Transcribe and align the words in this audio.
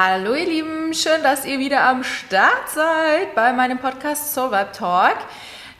Hallo 0.00 0.32
ihr 0.32 0.46
Lieben, 0.46 0.94
schön, 0.94 1.24
dass 1.24 1.44
ihr 1.44 1.58
wieder 1.58 1.82
am 1.82 2.04
Start 2.04 2.68
seid 2.72 3.34
bei 3.34 3.52
meinem 3.52 3.78
Podcast 3.78 4.32
Soul 4.32 4.52
Vibe 4.52 4.70
Talk. 4.70 5.16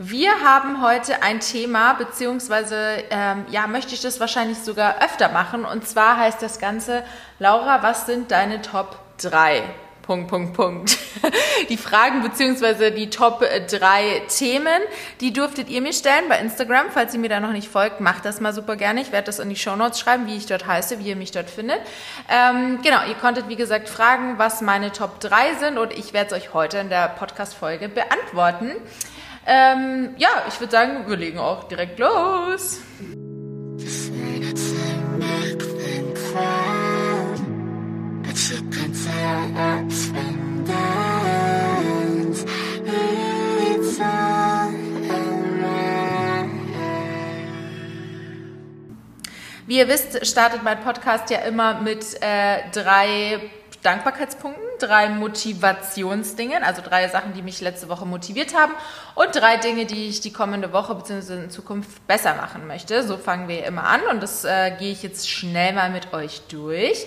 Wir 0.00 0.32
haben 0.44 0.82
heute 0.82 1.22
ein 1.22 1.38
Thema, 1.38 1.92
beziehungsweise 1.92 3.04
ähm, 3.10 3.46
ja, 3.48 3.68
möchte 3.68 3.94
ich 3.94 4.00
das 4.00 4.18
wahrscheinlich 4.18 4.58
sogar 4.58 4.96
öfter 5.04 5.28
machen. 5.28 5.64
Und 5.64 5.86
zwar 5.86 6.16
heißt 6.16 6.42
das 6.42 6.58
Ganze, 6.58 7.04
Laura, 7.38 7.84
was 7.84 8.06
sind 8.06 8.32
deine 8.32 8.60
Top 8.60 8.98
3? 9.18 9.62
Punkt, 10.08 10.28
Punkt, 10.28 10.54
Punkt. 10.54 10.96
Die 11.68 11.76
Fragen 11.76 12.22
beziehungsweise 12.22 12.90
die 12.90 13.10
Top 13.10 13.40
3 13.40 14.22
Themen, 14.34 14.80
die 15.20 15.34
dürftet 15.34 15.68
ihr 15.68 15.82
mir 15.82 15.92
stellen 15.92 16.24
bei 16.30 16.38
Instagram. 16.38 16.86
Falls 16.90 17.12
ihr 17.12 17.20
mir 17.20 17.28
da 17.28 17.40
noch 17.40 17.52
nicht 17.52 17.68
folgt, 17.68 18.00
macht 18.00 18.24
das 18.24 18.40
mal 18.40 18.54
super 18.54 18.76
gerne. 18.76 19.02
Ich 19.02 19.12
werde 19.12 19.26
das 19.26 19.38
in 19.38 19.50
die 19.50 19.56
Show 19.56 19.76
Notes 19.76 20.00
schreiben, 20.00 20.26
wie 20.26 20.38
ich 20.38 20.46
dort 20.46 20.66
heiße, 20.66 20.98
wie 20.98 21.08
ihr 21.08 21.16
mich 21.16 21.32
dort 21.32 21.50
findet. 21.50 21.80
Ähm, 22.30 22.80
genau, 22.82 23.04
ihr 23.06 23.16
konntet 23.16 23.50
wie 23.50 23.56
gesagt 23.56 23.90
fragen, 23.90 24.38
was 24.38 24.62
meine 24.62 24.92
Top 24.92 25.20
3 25.20 25.56
sind 25.56 25.76
und 25.76 25.92
ich 25.92 26.14
werde 26.14 26.34
es 26.34 26.42
euch 26.42 26.54
heute 26.54 26.78
in 26.78 26.88
der 26.88 27.08
Podcast-Folge 27.08 27.90
beantworten. 27.90 28.76
Ähm, 29.46 30.14
ja, 30.16 30.30
ich 30.48 30.58
würde 30.58 30.70
sagen, 30.70 31.04
wir 31.06 31.18
legen 31.18 31.38
auch 31.38 31.64
direkt 31.64 31.98
los. 31.98 32.80
Wie 49.68 49.76
ihr 49.76 49.88
wisst, 49.88 50.26
startet 50.26 50.62
mein 50.62 50.80
Podcast 50.80 51.28
ja 51.28 51.40
immer 51.40 51.82
mit 51.82 52.22
äh, 52.22 52.70
drei 52.72 53.38
Dankbarkeitspunkten, 53.82 54.64
drei 54.78 55.10
Motivationsdingen, 55.10 56.62
also 56.62 56.80
drei 56.80 57.06
Sachen, 57.08 57.34
die 57.34 57.42
mich 57.42 57.60
letzte 57.60 57.90
Woche 57.90 58.06
motiviert 58.06 58.56
haben 58.56 58.72
und 59.14 59.36
drei 59.36 59.58
Dinge, 59.58 59.84
die 59.84 60.08
ich 60.08 60.22
die 60.22 60.32
kommende 60.32 60.72
Woche 60.72 60.94
bzw. 60.94 61.34
in 61.34 61.50
Zukunft 61.50 62.06
besser 62.06 62.34
machen 62.34 62.66
möchte. 62.66 63.06
So 63.06 63.18
fangen 63.18 63.46
wir 63.46 63.66
immer 63.66 63.84
an 63.84 64.00
und 64.10 64.22
das 64.22 64.44
äh, 64.46 64.72
gehe 64.78 64.90
ich 64.90 65.02
jetzt 65.02 65.28
schnell 65.28 65.74
mal 65.74 65.90
mit 65.90 66.14
euch 66.14 66.40
durch. 66.48 67.06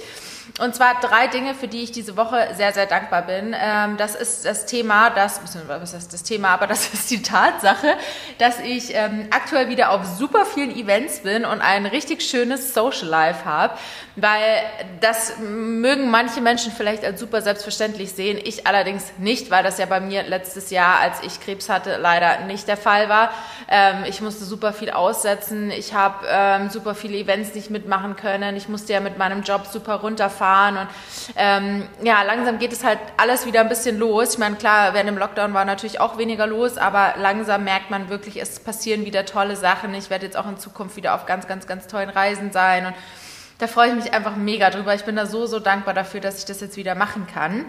Und 0.60 0.76
zwar 0.76 1.00
drei 1.00 1.28
Dinge, 1.28 1.56
für 1.56 1.68
die 1.68 1.84
ich 1.84 1.92
diese 1.92 2.18
Woche 2.18 2.50
sehr, 2.56 2.74
sehr 2.74 2.86
dankbar 2.86 3.22
bin. 3.22 3.56
Ähm, 3.58 3.98
das 3.98 4.16
ist 4.16 4.46
das 4.46 4.66
Thema, 4.66 5.10
das, 5.10 5.40
was 5.68 5.94
ist 5.94 6.14
das 6.14 6.24
Thema, 6.24 6.50
aber 6.50 6.68
das 6.68 6.94
ist 6.94 7.10
die 7.12 7.22
Tatsache, 7.22 7.96
dass 8.38 8.60
ich 8.60 8.94
ähm, 8.94 9.28
aktuell 9.32 9.70
wieder 9.70 9.92
auf 9.92 10.06
super 10.06 10.46
vielen 10.46 10.76
Events 10.76 11.20
bin 11.20 11.46
und 11.46 11.62
ein 11.62 11.86
richtig 11.86 12.22
schönes 12.22 12.74
Social 12.74 13.08
Life 13.08 13.46
habe, 13.46 13.76
weil 14.16 14.64
das 15.00 15.38
mögen 15.40 16.10
manche 16.10 16.42
Menschen 16.42 16.72
vielleicht 16.72 17.06
als 17.06 17.20
super 17.20 17.42
selbstverständlich 17.42 18.12
sehen, 18.12 18.40
ich 18.44 18.68
allerdings 18.68 19.14
nicht, 19.18 19.52
weil 19.52 19.64
das 19.64 19.78
ja 19.78 19.86
bei 19.86 20.00
mir 20.00 20.24
letztes 20.24 20.70
Jahr, 20.70 21.00
als 21.00 21.22
ich 21.24 21.40
Krebs 21.40 21.70
hatte, 21.70 21.98
leider 21.98 22.46
nicht 22.46 22.68
der 22.68 22.78
Fall 22.78 23.10
war. 23.10 23.32
Ähm, 23.70 24.04
ich 24.06 24.22
musste 24.22 24.44
super 24.44 24.74
viel 24.74 24.90
aussetzen, 24.92 25.72
ich 25.72 25.94
habe 25.94 26.70
super 26.72 26.96
viele 26.96 27.18
Events 27.18 27.56
nicht 27.56 27.70
mitmachen 27.70 28.16
können, 28.16 28.56
ich 28.56 28.68
musste 28.68 28.94
ja 28.94 29.00
mit 29.00 29.18
meinem 29.18 29.44
Job 29.44 29.68
super 29.72 29.96
runterfahren 29.96 30.31
fahren 30.32 30.78
und 30.78 30.88
ähm, 31.36 31.88
ja, 32.04 32.24
langsam 32.24 32.58
geht 32.58 32.74
es 32.74 32.84
halt 32.84 33.00
alles 33.18 33.46
wieder 33.46 33.62
ein 33.62 33.70
bisschen 33.70 34.00
los. 34.00 34.34
Ich 34.34 34.40
meine, 34.40 34.56
klar, 34.56 34.94
während 34.94 35.10
dem 35.10 35.18
Lockdown 35.18 35.54
war 35.54 35.66
natürlich 35.66 36.00
auch 36.00 36.18
weniger 36.18 36.48
los, 36.48 36.78
aber 36.78 37.14
langsam 37.18 37.64
merkt 37.64 37.92
man 37.92 38.10
wirklich, 38.10 38.42
es 38.42 38.60
passieren 38.60 39.06
wieder 39.06 39.26
tolle 39.26 39.56
Sachen. 39.56 39.94
Ich 39.94 40.10
werde 40.10 40.26
jetzt 40.26 40.38
auch 40.38 40.48
in 40.48 40.58
Zukunft 40.58 40.96
wieder 40.96 41.14
auf 41.14 41.26
ganz, 41.26 41.48
ganz, 41.48 41.68
ganz 41.68 41.88
tollen 41.88 42.10
Reisen 42.10 42.52
sein 42.52 42.88
und 42.88 42.96
da 43.60 43.68
freue 43.68 43.90
ich 43.90 43.96
mich 43.96 44.14
einfach 44.14 44.36
mega 44.36 44.72
drüber. 44.72 44.96
Ich 44.96 45.04
bin 45.04 45.16
da 45.16 45.28
so, 45.28 45.46
so 45.46 45.60
dankbar 45.60 45.94
dafür, 45.94 46.20
dass 46.20 46.40
ich 46.40 46.46
das 46.46 46.62
jetzt 46.62 46.78
wieder 46.78 46.96
machen 46.96 47.28
kann. 47.32 47.66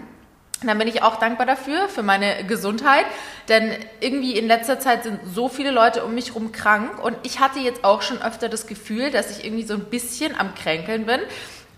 Und 0.63 0.67
dann 0.67 0.77
bin 0.77 0.87
ich 0.87 1.03
auch 1.03 1.17
dankbar 1.17 1.45
dafür, 1.45 1.89
für 1.89 2.03
meine 2.03 2.45
Gesundheit, 2.45 3.05
denn 3.49 3.75
irgendwie 3.99 4.37
in 4.37 4.47
letzter 4.47 4.79
Zeit 4.79 5.03
sind 5.03 5.19
so 5.25 5.49
viele 5.49 5.71
Leute 5.71 6.05
um 6.05 6.15
mich 6.15 6.29
herum 6.29 6.53
krank 6.53 7.03
und 7.03 7.17
ich 7.23 7.39
hatte 7.39 7.59
jetzt 7.59 7.83
auch 7.83 8.01
schon 8.01 8.21
öfter 8.21 8.47
das 8.47 8.65
Gefühl, 8.65 9.11
dass 9.11 9.37
ich 9.37 9.45
irgendwie 9.45 9.63
so 9.63 9.73
ein 9.73 9.83
bisschen 9.83 10.39
am 10.39 10.55
Kränkeln 10.55 11.05
bin. 11.05 11.19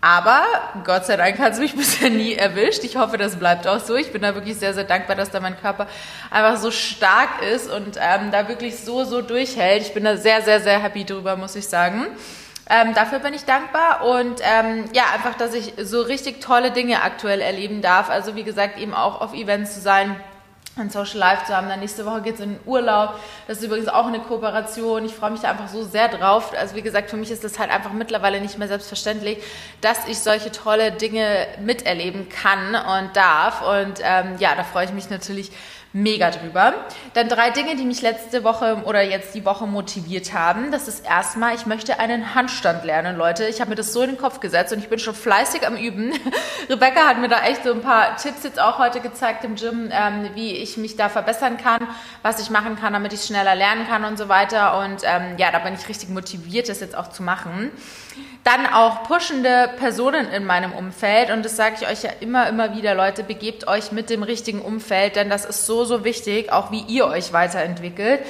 Aber 0.05 0.43
Gott 0.83 1.07
sei 1.07 1.17
Dank 1.17 1.39
hat 1.39 1.53
es 1.53 1.59
mich 1.59 1.75
bisher 1.75 2.11
nie 2.11 2.35
erwischt. 2.35 2.83
Ich 2.83 2.95
hoffe, 2.95 3.17
das 3.17 3.37
bleibt 3.37 3.65
auch 3.65 3.79
so. 3.79 3.95
Ich 3.95 4.11
bin 4.11 4.21
da 4.21 4.35
wirklich 4.35 4.55
sehr, 4.55 4.71
sehr 4.75 4.83
dankbar, 4.83 5.15
dass 5.15 5.31
da 5.31 5.39
mein 5.39 5.59
Körper 5.59 5.87
einfach 6.29 6.57
so 6.57 6.69
stark 6.69 7.41
ist 7.41 7.71
und 7.71 7.97
ähm, 7.99 8.29
da 8.29 8.47
wirklich 8.47 8.77
so, 8.77 9.03
so 9.03 9.23
durchhält. 9.23 9.81
Ich 9.81 9.95
bin 9.95 10.03
da 10.03 10.15
sehr, 10.15 10.43
sehr, 10.43 10.59
sehr 10.59 10.77
happy 10.77 11.05
drüber, 11.05 11.37
muss 11.37 11.55
ich 11.55 11.67
sagen. 11.67 12.05
Ähm, 12.69 12.93
dafür 12.93 13.17
bin 13.17 13.33
ich 13.33 13.45
dankbar 13.45 14.05
und 14.05 14.41
ähm, 14.43 14.85
ja, 14.93 15.05
einfach, 15.11 15.35
dass 15.39 15.55
ich 15.55 15.73
so 15.81 16.03
richtig 16.03 16.39
tolle 16.39 16.69
Dinge 16.69 17.01
aktuell 17.01 17.41
erleben 17.41 17.81
darf. 17.81 18.11
Also 18.11 18.35
wie 18.35 18.43
gesagt, 18.43 18.77
eben 18.77 18.93
auch 18.93 19.21
auf 19.21 19.33
Events 19.33 19.73
zu 19.73 19.79
sein, 19.79 20.15
ein 20.77 20.89
Social 20.89 21.17
Life 21.17 21.45
zu 21.45 21.55
haben. 21.55 21.69
Dann 21.69 21.79
nächste 21.79 22.05
Woche 22.05 22.21
geht 22.21 22.35
es 22.35 22.41
in 22.41 22.55
den 22.55 22.59
Urlaub. 22.65 23.19
Das 23.47 23.59
ist 23.59 23.63
übrigens 23.63 23.87
auch 23.87 24.07
eine 24.07 24.19
Kooperation. 24.19 25.05
Ich 25.05 25.13
freue 25.13 25.31
mich 25.31 25.41
da 25.41 25.51
einfach 25.51 25.67
so 25.67 25.83
sehr 25.83 26.09
drauf. 26.09 26.53
Also 26.57 26.75
wie 26.75 26.81
gesagt, 26.81 27.09
für 27.09 27.17
mich 27.17 27.31
ist 27.31 27.43
das 27.43 27.59
halt 27.59 27.71
einfach 27.71 27.93
mittlerweile 27.93 28.41
nicht 28.41 28.57
mehr 28.57 28.67
selbstverständlich, 28.67 29.37
dass 29.81 30.07
ich 30.07 30.19
solche 30.19 30.51
tolle 30.51 30.91
Dinge 30.91 31.47
miterleben 31.59 32.27
kann 32.29 32.75
und 32.75 33.15
darf. 33.15 33.61
Und 33.61 33.99
ähm, 34.03 34.35
ja, 34.39 34.55
da 34.55 34.63
freue 34.63 34.85
ich 34.85 34.91
mich 34.91 35.09
natürlich 35.09 35.51
mega 35.95 36.29
drüber. 36.29 36.73
Dann 37.13 37.29
drei 37.29 37.51
Dinge, 37.51 37.77
die 37.77 37.85
mich 37.85 38.01
letzte 38.01 38.43
Woche 38.43 38.83
oder 38.83 39.01
jetzt 39.01 39.33
die 39.33 39.45
Woche 39.45 39.65
motiviert 39.65 40.33
haben. 40.33 40.69
Das 40.69 40.89
ist 40.89 41.05
erstmal, 41.05 41.55
ich 41.55 41.65
möchte 41.65 41.99
einen 41.99 42.35
Handstand 42.35 42.83
lernen, 42.83 43.15
Leute. 43.15 43.45
Ich 43.45 43.61
habe 43.61 43.69
mir 43.69 43.77
das 43.77 43.93
so 43.93 44.01
in 44.01 44.09
den 44.09 44.17
Kopf 44.17 44.41
gesetzt 44.41 44.73
und 44.73 44.79
ich 44.79 44.89
bin 44.89 44.99
schon 44.99 45.15
fleißig 45.15 45.65
am 45.65 45.77
Üben. 45.77 46.11
Rebecca 46.69 47.07
hat 47.07 47.19
mir 47.19 47.29
da 47.29 47.43
echt 47.45 47.63
so 47.63 47.71
ein 47.71 47.79
paar 47.79 48.17
Tipps 48.17 48.43
jetzt 48.43 48.59
auch 48.59 48.77
heute 48.77 48.99
gezeigt 48.99 49.45
im 49.45 49.55
Gym, 49.55 49.89
ähm, 49.89 50.31
wie 50.33 50.51
ich 50.51 50.75
mich 50.75 50.97
da 50.97 51.07
verbessern 51.07 51.55
kann, 51.55 51.87
was 52.23 52.41
ich 52.41 52.49
machen 52.49 52.75
kann, 52.75 52.91
damit 52.91 53.13
ich 53.13 53.23
schneller 53.23 53.55
lernen 53.55 53.87
kann 53.87 54.03
und 54.03 54.17
so 54.17 54.27
weiter. 54.27 54.77
Und 54.79 55.01
ähm, 55.05 55.37
ja, 55.37 55.49
da 55.51 55.59
bin 55.59 55.75
ich 55.75 55.87
richtig 55.87 56.09
motiviert, 56.09 56.67
das 56.67 56.81
jetzt 56.81 56.97
auch 56.97 57.09
zu 57.09 57.23
machen. 57.23 57.71
Dann 58.43 58.65
auch 58.67 59.03
pushende 59.03 59.69
Personen 59.77 60.29
in 60.29 60.45
meinem 60.45 60.71
Umfeld. 60.71 61.31
Und 61.31 61.43
das 61.43 61.55
sage 61.55 61.75
ich 61.81 61.87
euch 61.87 62.03
ja 62.03 62.11
immer, 62.19 62.47
immer 62.47 62.75
wieder, 62.75 62.93
Leute, 62.95 63.23
begebt 63.23 63.67
euch 63.67 63.91
mit 63.91 64.09
dem 64.09 64.23
richtigen 64.23 64.61
Umfeld, 64.61 65.15
denn 65.15 65.29
das 65.29 65.45
ist 65.45 65.65
so, 65.65 65.85
so 65.85 66.03
wichtig, 66.03 66.51
auch 66.51 66.71
wie 66.71 66.81
ihr 66.81 67.07
euch 67.07 67.33
weiterentwickelt, 67.33 68.21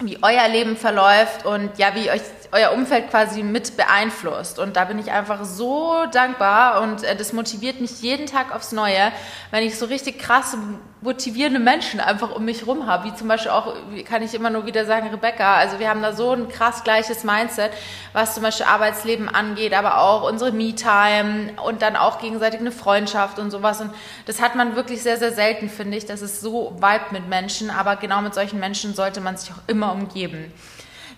wie 0.00 0.18
euer 0.22 0.48
Leben 0.48 0.76
verläuft 0.76 1.44
und 1.44 1.78
ja, 1.78 1.94
wie 1.94 2.10
euch 2.10 2.22
euer 2.52 2.72
Umfeld 2.72 3.10
quasi 3.10 3.42
mit 3.42 3.76
beeinflusst. 3.76 4.58
Und 4.58 4.76
da 4.76 4.84
bin 4.84 4.98
ich 4.98 5.10
einfach 5.10 5.44
so 5.44 6.04
dankbar 6.12 6.82
und 6.82 7.04
äh, 7.04 7.16
das 7.16 7.32
motiviert 7.32 7.80
mich 7.80 8.00
jeden 8.00 8.26
Tag 8.26 8.54
aufs 8.54 8.72
Neue, 8.72 9.12
wenn 9.50 9.64
ich 9.64 9.78
so 9.78 9.86
richtig 9.86 10.18
krasse, 10.18 10.58
motivierende 11.00 11.60
Menschen 11.60 12.00
einfach 12.00 12.34
um 12.34 12.44
mich 12.44 12.66
rum 12.66 12.86
habe. 12.86 13.04
Wie 13.04 13.14
zum 13.14 13.28
Beispiel 13.28 13.50
auch, 13.50 13.74
kann 14.08 14.22
ich 14.22 14.34
immer 14.34 14.50
nur 14.50 14.66
wieder 14.66 14.84
sagen, 14.84 15.08
Rebecca. 15.08 15.56
Also 15.56 15.78
wir 15.78 15.88
haben 15.88 16.02
da 16.02 16.12
so 16.12 16.32
ein 16.32 16.48
krass 16.48 16.84
gleiches 16.84 17.24
Mindset, 17.24 17.70
was 18.12 18.34
zum 18.34 18.42
Beispiel 18.42 18.66
Arbeitsleben 18.66 19.28
angeht, 19.28 19.74
aber 19.74 19.98
auch 19.98 20.28
unsere 20.28 20.52
Me-Time 20.52 21.52
und 21.64 21.82
dann 21.82 21.96
auch 21.96 22.18
gegenseitig 22.18 22.60
eine 22.60 22.72
Freundschaft 22.72 23.38
und 23.38 23.50
sowas. 23.50 23.80
Und 23.80 23.92
das 24.26 24.40
hat 24.40 24.54
man 24.54 24.74
wirklich 24.74 25.02
sehr, 25.02 25.18
sehr 25.18 25.32
selten, 25.32 25.68
finde 25.68 25.96
ich. 25.96 26.06
Das 26.06 26.22
ist 26.22 26.40
so 26.40 26.74
weit 26.80 27.12
mit 27.12 27.28
Menschen, 27.28 27.70
aber 27.70 27.96
genau 27.96 28.20
mit 28.22 28.34
solchen 28.34 28.58
Menschen 28.58 28.94
sollte 28.94 29.20
man 29.20 29.36
sich 29.36 29.50
auch 29.50 29.68
immer 29.68 29.92
umgeben. 29.92 30.52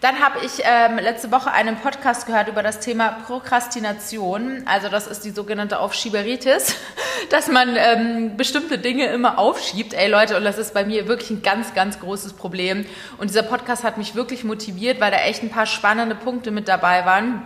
Dann 0.00 0.19
habe 0.21 0.38
ich 0.47 0.62
ähm, 0.65 0.97
letzte 0.97 1.31
Woche 1.31 1.53
einen 1.53 1.77
Podcast 1.77 2.27
gehört 2.27 2.49
über 2.49 2.62
das 2.62 2.81
Thema 2.81 3.19
Prokrastination. 3.27 4.62
Also 4.65 4.88
das 4.88 5.06
ist 5.06 5.27
die 5.27 5.31
sogenannte 5.31 5.78
Aufschieberitis, 5.78 6.75
dass 7.31 7.49
man 7.49 7.77
ähm, 7.77 8.37
bestimmte 8.38 8.78
Dinge 8.78 9.06
immer 9.09 9.38
aufschiebt. 9.38 9.93
Ey 9.93 10.09
Leute, 10.09 10.38
und 10.38 10.44
das 10.44 10.56
ist 10.56 10.72
bei 10.72 10.87
mir 10.87 11.06
wirklich 11.06 11.28
ein 11.31 11.43
ganz, 11.43 11.75
ganz 11.75 12.00
großes 12.00 12.33
Problem. 12.33 12.87
Und 13.19 13.28
dieser 13.28 13.43
Podcast 13.43 13.84
hat 13.84 13.99
mich 13.99 14.15
wirklich 14.15 14.43
motiviert, 14.43 15.00
weil 15.00 15.11
da 15.11 15.19
echt 15.19 15.43
ein 15.43 15.50
paar 15.50 15.66
spannende 15.66 16.15
Punkte 16.15 16.50
mit 16.50 16.67
dabei 16.67 17.05
waren 17.05 17.43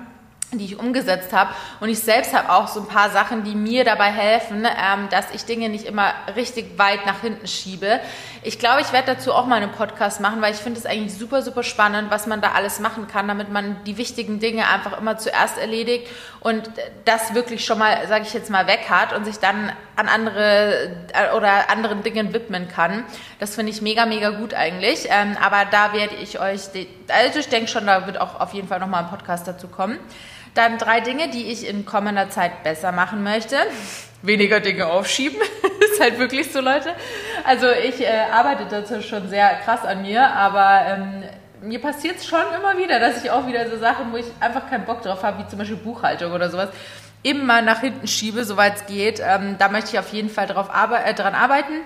die 0.59 0.65
ich 0.65 0.79
umgesetzt 0.79 1.33
habe. 1.33 1.51
Und 1.81 1.89
ich 1.89 2.01
selbst 2.01 2.35
habe 2.35 2.51
auch 2.51 2.69
so 2.69 2.81
ein 2.81 2.89
paar 2.89 3.11
Sachen, 3.11 3.45
die 3.45 3.55
mir 3.55 3.85
dabei 3.85 4.11
helfen, 4.11 4.65
ähm, 4.65 5.09
dass 5.11 5.31
ich 5.33 5.45
Dinge 5.45 5.69
nicht 5.69 5.85
immer 5.85 6.13
richtig 6.37 6.79
weit 6.79 7.07
nach 7.07 7.21
hinten 7.21 7.47
schiebe. 7.47 8.01
Ich 8.43 8.59
glaube, 8.59 8.81
ich 8.81 8.93
werde 8.93 9.15
dazu 9.15 9.33
auch 9.33 9.47
mal 9.47 9.63
einen 9.63 9.73
Podcast 9.73 10.21
machen, 10.21 10.43
weil 10.43 10.53
ich 10.53 10.61
finde 10.61 10.79
es 10.79 10.87
eigentlich 10.87 11.15
super, 11.15 11.43
super 11.43 11.63
spannend, 11.63 12.11
was 12.11 12.27
man 12.27 12.41
da 12.41 12.53
alles 12.53 12.81
machen 12.81 13.07
kann, 13.07 13.29
damit 13.29 13.51
man 13.51 13.83
die 13.85 13.97
wichtigen 13.97 14.41
Dinge 14.41 14.69
einfach 14.69 14.99
immer 14.99 15.17
zuerst 15.19 15.59
erledigt 15.59 16.09
und 16.41 16.71
das 17.07 17.35
wirklich 17.35 17.65
schon 17.65 17.79
mal, 17.79 18.07
sage 18.07 18.25
ich 18.27 18.35
jetzt 18.35 18.51
mal, 18.51 18.67
weg 18.67 18.91
hat 18.91 19.15
und 19.15 19.25
sich 19.25 19.39
dann 19.39 19.73
an 19.97 20.09
andere 20.09 20.91
äh, 21.13 21.35
oder 21.35 21.71
anderen 21.71 22.03
Dingen 22.03 22.35
widmen 22.35 22.69
kann. 22.69 23.05
Das 23.39 23.55
finde 23.55 23.73
ich 23.73 23.81
mega, 23.81 24.07
mega 24.07 24.31
gut 24.31 24.55
eigentlich. 24.55 25.07
Ähm, 25.09 25.37
aber 25.43 25.65
da 25.71 25.93
werde 25.93 26.15
ich 26.17 26.41
euch, 26.41 26.61
also 27.09 27.39
ich 27.39 27.49
denke 27.49 27.69
schon, 27.69 27.87
da 27.87 28.07
wird 28.07 28.21
auch 28.21 28.41
auf 28.41 28.53
jeden 28.53 28.69
Fall 28.69 28.81
nochmal 28.81 29.05
ein 29.05 29.11
Podcast 29.11 29.49
dazu 29.49 29.69
kommen. 29.69 29.99
Dann 30.55 30.79
drei 30.79 31.01
Dinge, 31.01 31.29
die 31.31 31.51
ich 31.51 31.69
in 31.69 31.85
kommender 31.85 32.31
Zeit 32.31 32.63
besser 32.63 32.93
machen 32.93 33.23
möchte. 33.23 33.57
Weniger 34.23 34.61
Dinge 34.61 34.87
aufschieben. 34.87 35.39
ist 35.95 36.01
halt 36.01 36.19
wirklich 36.19 36.53
so, 36.53 36.61
Leute. 36.61 36.95
Also 37.45 37.67
ich 37.71 38.01
äh, 38.01 38.27
arbeite 38.33 38.67
dazu 38.69 39.01
schon 39.03 39.29
sehr 39.29 39.49
krass 39.65 39.85
an 39.85 40.03
mir, 40.03 40.27
aber 40.27 40.87
ähm, 40.87 41.23
mir 41.63 41.81
passiert 41.81 42.17
es 42.17 42.27
schon 42.27 42.41
immer 42.57 42.77
wieder, 42.79 43.01
dass 43.01 43.23
ich 43.23 43.31
auch 43.31 43.47
wieder 43.47 43.69
so 43.71 43.79
Sachen, 43.79 44.13
wo 44.13 44.17
ich 44.17 44.27
einfach 44.41 44.69
keinen 44.69 44.85
Bock 44.85 45.03
drauf 45.03 45.23
habe, 45.23 45.43
wie 45.43 45.49
zum 45.49 45.59
Beispiel 45.59 45.77
Buchhaltung 45.77 46.33
oder 46.33 46.51
sowas, 46.51 46.71
immer 47.23 47.63
nach 47.63 47.81
hinten 47.81 48.07
schiebe, 48.07 48.45
soweit 48.45 48.77
es 48.77 48.87
geht. 48.87 49.21
Ähm, 49.25 49.57
da 49.59 49.69
möchte 49.69 49.91
ich 49.93 49.99
auf 49.99 50.13
jeden 50.13 50.31
Fall 50.31 50.47
drauf 50.47 50.69
arbe 50.73 50.99
äh, 50.99 51.15
dran 51.15 51.35
arbeiten. 51.35 51.81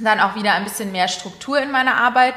Dann 0.00 0.20
auch 0.20 0.34
wieder 0.34 0.54
ein 0.54 0.64
bisschen 0.64 0.92
mehr 0.92 1.08
Struktur 1.08 1.60
in 1.60 1.70
meiner 1.70 1.96
Arbeit. 1.96 2.34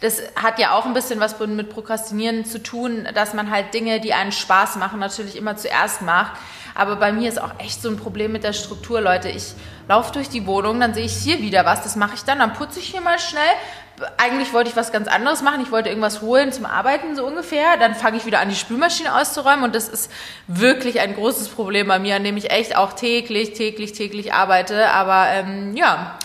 Das 0.00 0.22
hat 0.36 0.60
ja 0.60 0.72
auch 0.72 0.86
ein 0.86 0.94
bisschen 0.94 1.18
was 1.18 1.38
mit 1.40 1.70
Prokrastinieren 1.70 2.44
zu 2.44 2.62
tun, 2.62 3.08
dass 3.14 3.34
man 3.34 3.50
halt 3.50 3.74
Dinge, 3.74 4.00
die 4.00 4.14
einen 4.14 4.30
Spaß 4.30 4.76
machen, 4.76 5.00
natürlich 5.00 5.36
immer 5.36 5.56
zuerst 5.56 6.02
macht. 6.02 6.32
Aber 6.74 6.96
bei 6.96 7.10
mir 7.10 7.28
ist 7.28 7.42
auch 7.42 7.58
echt 7.58 7.82
so 7.82 7.88
ein 7.88 7.96
Problem 7.96 8.30
mit 8.30 8.44
der 8.44 8.52
Struktur, 8.52 9.00
Leute. 9.00 9.28
Ich 9.28 9.54
laufe 9.88 10.12
durch 10.12 10.28
die 10.28 10.46
Wohnung, 10.46 10.78
dann 10.78 10.94
sehe 10.94 11.06
ich 11.06 11.16
hier 11.16 11.40
wieder 11.40 11.64
was, 11.64 11.82
das 11.82 11.96
mache 11.96 12.14
ich 12.14 12.22
dann, 12.22 12.38
dann 12.38 12.52
putze 12.52 12.78
ich 12.78 12.86
hier 12.86 13.00
mal 13.00 13.18
schnell. 13.18 13.42
Eigentlich 14.16 14.52
wollte 14.52 14.70
ich 14.70 14.76
was 14.76 14.92
ganz 14.92 15.08
anderes 15.08 15.42
machen. 15.42 15.60
Ich 15.60 15.72
wollte 15.72 15.88
irgendwas 15.88 16.22
holen 16.22 16.52
zum 16.52 16.66
Arbeiten, 16.66 17.16
so 17.16 17.26
ungefähr. 17.26 17.76
Dann 17.80 17.96
fange 17.96 18.18
ich 18.18 18.26
wieder 18.26 18.38
an, 18.38 18.48
die 18.48 18.54
Spülmaschine 18.54 19.12
auszuräumen. 19.12 19.64
Und 19.64 19.74
das 19.74 19.88
ist 19.88 20.12
wirklich 20.46 21.00
ein 21.00 21.16
großes 21.16 21.48
Problem 21.48 21.88
bei 21.88 21.98
mir, 21.98 22.14
an 22.14 22.22
dem 22.22 22.36
ich 22.36 22.52
echt 22.52 22.76
auch 22.76 22.92
täglich, 22.92 23.54
täglich, 23.54 23.94
täglich 23.94 24.32
arbeite. 24.32 24.90
Aber 24.90 25.26
ähm, 25.30 25.76
ja, 25.76 26.16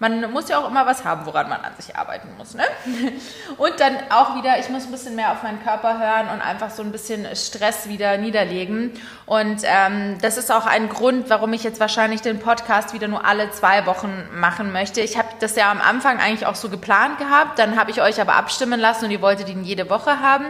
man 0.00 0.32
muss 0.32 0.48
ja 0.48 0.58
auch 0.58 0.68
immer 0.68 0.86
was 0.86 1.04
haben, 1.04 1.26
woran 1.26 1.48
man 1.48 1.60
an 1.60 1.72
sich 1.78 1.94
arbeiten 1.94 2.28
muss. 2.38 2.54
Ne? 2.54 2.64
Und 3.58 3.78
dann 3.78 3.96
auch 4.08 4.34
wieder, 4.34 4.58
ich 4.58 4.70
muss 4.70 4.86
ein 4.86 4.90
bisschen 4.90 5.14
mehr 5.14 5.32
auf 5.32 5.42
meinen 5.42 5.62
Körper 5.62 5.98
hören 5.98 6.28
und 6.28 6.40
einfach 6.40 6.70
so 6.70 6.82
ein 6.82 6.90
bisschen 6.90 7.26
Stress 7.36 7.88
wieder 7.88 8.16
niederlegen. 8.16 8.92
Und 9.26 9.62
ähm, 9.64 10.16
das 10.22 10.38
ist 10.38 10.50
auch 10.50 10.66
ein 10.66 10.88
Grund, 10.88 11.28
warum 11.28 11.52
ich 11.52 11.62
jetzt 11.62 11.80
wahrscheinlich 11.80 12.22
den 12.22 12.38
Podcast 12.38 12.94
wieder 12.94 13.08
nur 13.08 13.26
alle 13.26 13.50
zwei 13.50 13.84
Wochen 13.84 14.26
machen 14.32 14.72
möchte. 14.72 15.02
Ich 15.02 15.18
habe 15.18 15.28
das 15.42 15.56
ja 15.56 15.70
am 15.70 15.80
Anfang 15.80 16.18
eigentlich 16.18 16.46
auch 16.46 16.54
so 16.54 16.68
geplant 16.68 17.18
gehabt. 17.18 17.58
Dann 17.58 17.78
habe 17.78 17.90
ich 17.90 18.00
euch 18.00 18.20
aber 18.20 18.34
abstimmen 18.34 18.78
lassen 18.78 19.06
und 19.06 19.10
ihr 19.10 19.20
wolltet 19.20 19.48
ihn 19.48 19.64
jede 19.64 19.90
Woche 19.90 20.20
haben. 20.20 20.46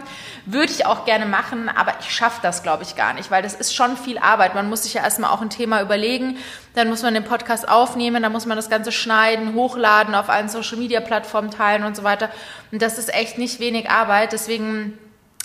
Würde 0.46 0.72
ich 0.72 0.86
auch 0.86 1.04
gerne 1.04 1.26
machen, 1.26 1.68
aber 1.68 1.94
ich 2.00 2.10
schaffe 2.14 2.40
das, 2.42 2.62
glaube 2.62 2.82
ich, 2.82 2.96
gar 2.96 3.14
nicht, 3.14 3.30
weil 3.30 3.42
das 3.42 3.54
ist 3.54 3.74
schon 3.74 3.96
viel 3.96 4.18
Arbeit. 4.18 4.54
Man 4.54 4.68
muss 4.68 4.82
sich 4.84 4.94
ja 4.94 5.02
erstmal 5.02 5.30
auch 5.30 5.40
ein 5.40 5.50
Thema 5.50 5.80
überlegen. 5.82 6.38
Dann 6.74 6.88
muss 6.88 7.02
man 7.02 7.14
den 7.14 7.24
Podcast 7.24 7.68
aufnehmen, 7.68 8.22
dann 8.22 8.32
muss 8.32 8.46
man 8.46 8.56
das 8.56 8.70
Ganze 8.70 8.92
schneiden, 8.92 9.54
hochladen, 9.54 10.14
auf 10.14 10.28
allen 10.28 10.48
Social 10.48 10.78
Media 10.78 11.00
Plattformen 11.00 11.50
teilen 11.50 11.84
und 11.84 11.96
so 11.96 12.04
weiter. 12.04 12.30
Und 12.72 12.80
das 12.82 12.98
ist 12.98 13.12
echt 13.12 13.38
nicht 13.38 13.60
wenig 13.60 13.90
Arbeit. 13.90 14.32
Deswegen 14.32 14.98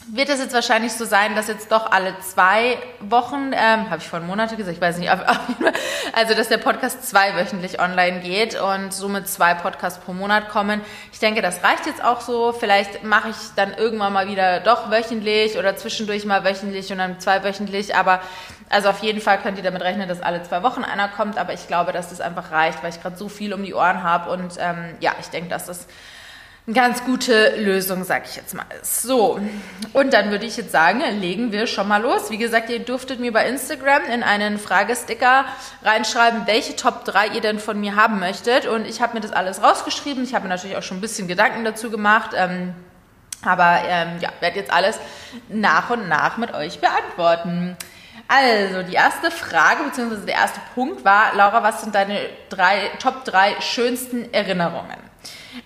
wird 0.07 0.30
es 0.30 0.40
jetzt 0.40 0.54
wahrscheinlich 0.54 0.94
so 0.94 1.06
sein, 1.06 1.36
dass 1.36 1.48
jetzt 1.48 1.72
doch 1.72 1.92
alle 1.92 2.16
zwei 2.19 2.78
Wochen, 3.00 3.52
ähm, 3.54 3.90
habe 3.90 3.98
ich 3.98 4.07
vor 4.07 4.19
Monate 4.19 4.56
gesagt, 4.56 4.75
ich 4.75 4.81
weiß 4.81 4.98
nicht, 4.98 5.10
also 6.13 6.36
dass 6.36 6.48
der 6.48 6.57
Podcast 6.57 7.07
zweiwöchentlich 7.07 7.80
online 7.80 8.19
geht 8.19 8.60
und 8.60 8.94
somit 8.94 9.28
zwei 9.28 9.56
Podcasts 9.56 10.00
pro 10.00 10.13
Monat 10.13 10.50
kommen. 10.50 10.81
Ich 11.12 11.19
denke, 11.19 11.42
das 11.42 11.63
reicht 11.63 11.88
jetzt 11.88 12.04
auch 12.04 12.22
so. 12.22 12.54
Vielleicht 12.54 13.04
mache 13.04 13.30
ich 13.30 13.36
dann 13.56 13.74
irgendwann 13.74 14.13
mal 14.13 14.28
wieder 14.28 14.60
doch 14.60 14.92
wöchentlich 14.92 15.57
oder 15.57 15.75
zwischendurch 15.75 16.25
mal 16.25 16.44
wöchentlich 16.44 16.92
und 16.92 17.00
dann 17.00 17.19
zweiwöchentlich, 17.19 17.96
aber 17.96 18.22
also 18.69 18.90
auf 18.90 19.02
jeden 19.02 19.22
Fall 19.22 19.40
könnt 19.40 19.57
ihr 19.57 19.63
damit 19.63 19.81
rechnen, 19.81 20.07
dass 20.07 20.22
alle 20.22 20.44
zwei 20.44 20.62
Wochen 20.62 20.84
einer 20.84 21.07
kommt, 21.07 21.38
aber 21.38 21.54
ich 21.54 21.68
glaube, 21.68 21.92
dass 21.92 22.10
das 22.10 22.22
einfach 22.22 22.52
reicht, 22.52 22.84
weil 22.84 22.92
ich 22.92 23.02
gerade 23.02 23.18
so 23.18 23.30
viel 23.30 23.54
um 23.54 23.63
die 23.63 23.74
Ohren 23.74 24.04
habe 24.04 24.30
und 24.31 24.54
ähm, 24.60 24.96
ja, 25.00 25.13
ich 25.19 25.28
denke, 25.28 25.50
dass 25.50 25.66
das 25.66 25.88
eine 26.68 26.76
ganz 26.76 27.04
gute 27.04 27.56
Lösung, 27.58 28.04
sag 28.04 28.26
ich 28.26 28.36
jetzt 28.36 28.56
mal. 28.56 28.66
So, 28.82 29.40
und 29.94 30.14
dann 30.14 30.32
würde 30.32 30.48
ich 30.48 30.58
jetzt 30.58 30.72
sagen, 30.72 31.02
legen 31.20 31.52
wir 31.52 31.68
schon 31.68 31.88
mal 31.88 32.02
los. 32.02 32.32
Wie 32.32 32.40
gesagt, 32.40 32.72
ihr 32.72 32.80
durftet 32.80 33.20
mir 33.20 33.32
bei 33.32 33.48
Instagram 33.48 34.04
in 34.06 34.24
einen 34.24 34.58
Fragesticker 34.58 35.46
reinschreiben, 35.84 36.48
welche 36.48 36.76
Top 36.76 37.06
3 37.06 37.28
ihr 37.30 37.42
denn 37.42 37.60
von 37.60 37.80
mir 37.80 37.96
haben 37.96 38.20
möchtet. 38.20 38.66
Und 38.66 38.88
ich 38.88 39.00
habe 39.00 39.14
mir 39.14 39.22
das 39.22 39.32
alles 39.32 39.62
rausgeschrieben. 39.62 40.24
Ich 40.24 40.34
habe 40.34 40.44
mir 40.44 40.50
natürlich 40.50 40.76
auch 40.76 40.84
schon 40.84 40.98
ein 40.98 41.02
bisschen 41.02 41.28
Gedanken 41.28 41.64
dazu 41.64 41.92
gemacht. 41.92 42.32
Ähm, 42.36 42.74
aber 43.44 43.82
ähm, 43.88 44.18
ja, 44.20 44.30
werde 44.40 44.58
jetzt 44.58 44.74
alles 44.74 44.98
nach 45.50 45.92
und 45.92 46.10
nach 46.10 46.38
mit 46.38 46.52
euch 46.52 46.80
beantworten. 46.80 47.78
Also, 48.28 48.82
die 48.82 48.96
erste 48.96 49.30
Frage 49.30 49.84
bzw. 49.84 50.26
der 50.26 50.36
erste 50.36 50.60
Punkt 50.74 51.06
war, 51.06 51.36
Laura, 51.36 51.62
was 51.62 51.82
sind 51.82 51.94
deine 51.94 52.18
drei, 52.50 52.90
Top 53.00 53.24
3 53.24 53.62
schönsten 53.62 54.34
Erinnerungen? 54.34 55.15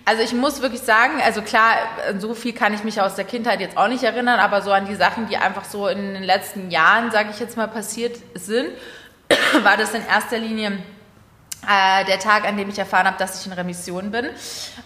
Also 0.04 0.22
ich 0.22 0.32
muss 0.32 0.62
wirklich 0.62 0.82
sagen, 0.82 1.20
also 1.24 1.42
klar, 1.42 1.74
so 2.18 2.34
viel 2.34 2.52
kann 2.52 2.74
ich 2.74 2.84
mich 2.84 3.00
aus 3.00 3.14
der 3.14 3.24
Kindheit 3.24 3.60
jetzt 3.60 3.76
auch 3.76 3.88
nicht 3.88 4.02
erinnern, 4.02 4.40
aber 4.40 4.62
so 4.62 4.72
an 4.72 4.86
die 4.86 4.94
Sachen, 4.94 5.26
die 5.28 5.36
einfach 5.36 5.64
so 5.64 5.88
in 5.88 6.14
den 6.14 6.22
letzten 6.22 6.70
Jahren, 6.70 7.10
sage 7.10 7.30
ich 7.32 7.40
jetzt 7.40 7.56
mal, 7.56 7.68
passiert 7.68 8.16
sind, 8.34 8.70
war 9.62 9.76
das 9.76 9.94
in 9.94 10.06
erster 10.06 10.38
Linie 10.38 10.78
äh, 11.68 12.04
der 12.06 12.18
Tag, 12.18 12.44
an 12.46 12.56
dem 12.56 12.68
ich 12.68 12.78
erfahren 12.78 13.06
habe, 13.06 13.18
dass 13.18 13.40
ich 13.40 13.46
in 13.46 13.52
Remission 13.52 14.10
bin. 14.10 14.26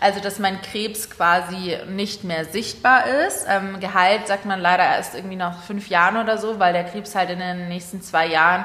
Also, 0.00 0.20
dass 0.20 0.38
mein 0.38 0.60
Krebs 0.60 1.08
quasi 1.08 1.78
nicht 1.88 2.24
mehr 2.24 2.44
sichtbar 2.44 3.06
ist. 3.06 3.46
Ähm, 3.48 3.78
geheilt 3.80 4.26
sagt 4.26 4.44
man 4.44 4.60
leider 4.60 4.84
erst 4.84 5.14
irgendwie 5.14 5.36
nach 5.36 5.62
fünf 5.62 5.88
Jahren 5.88 6.16
oder 6.16 6.38
so, 6.38 6.58
weil 6.58 6.72
der 6.72 6.84
Krebs 6.84 7.14
halt 7.14 7.30
in 7.30 7.38
den 7.38 7.68
nächsten 7.68 8.02
zwei 8.02 8.26
Jahren, 8.26 8.64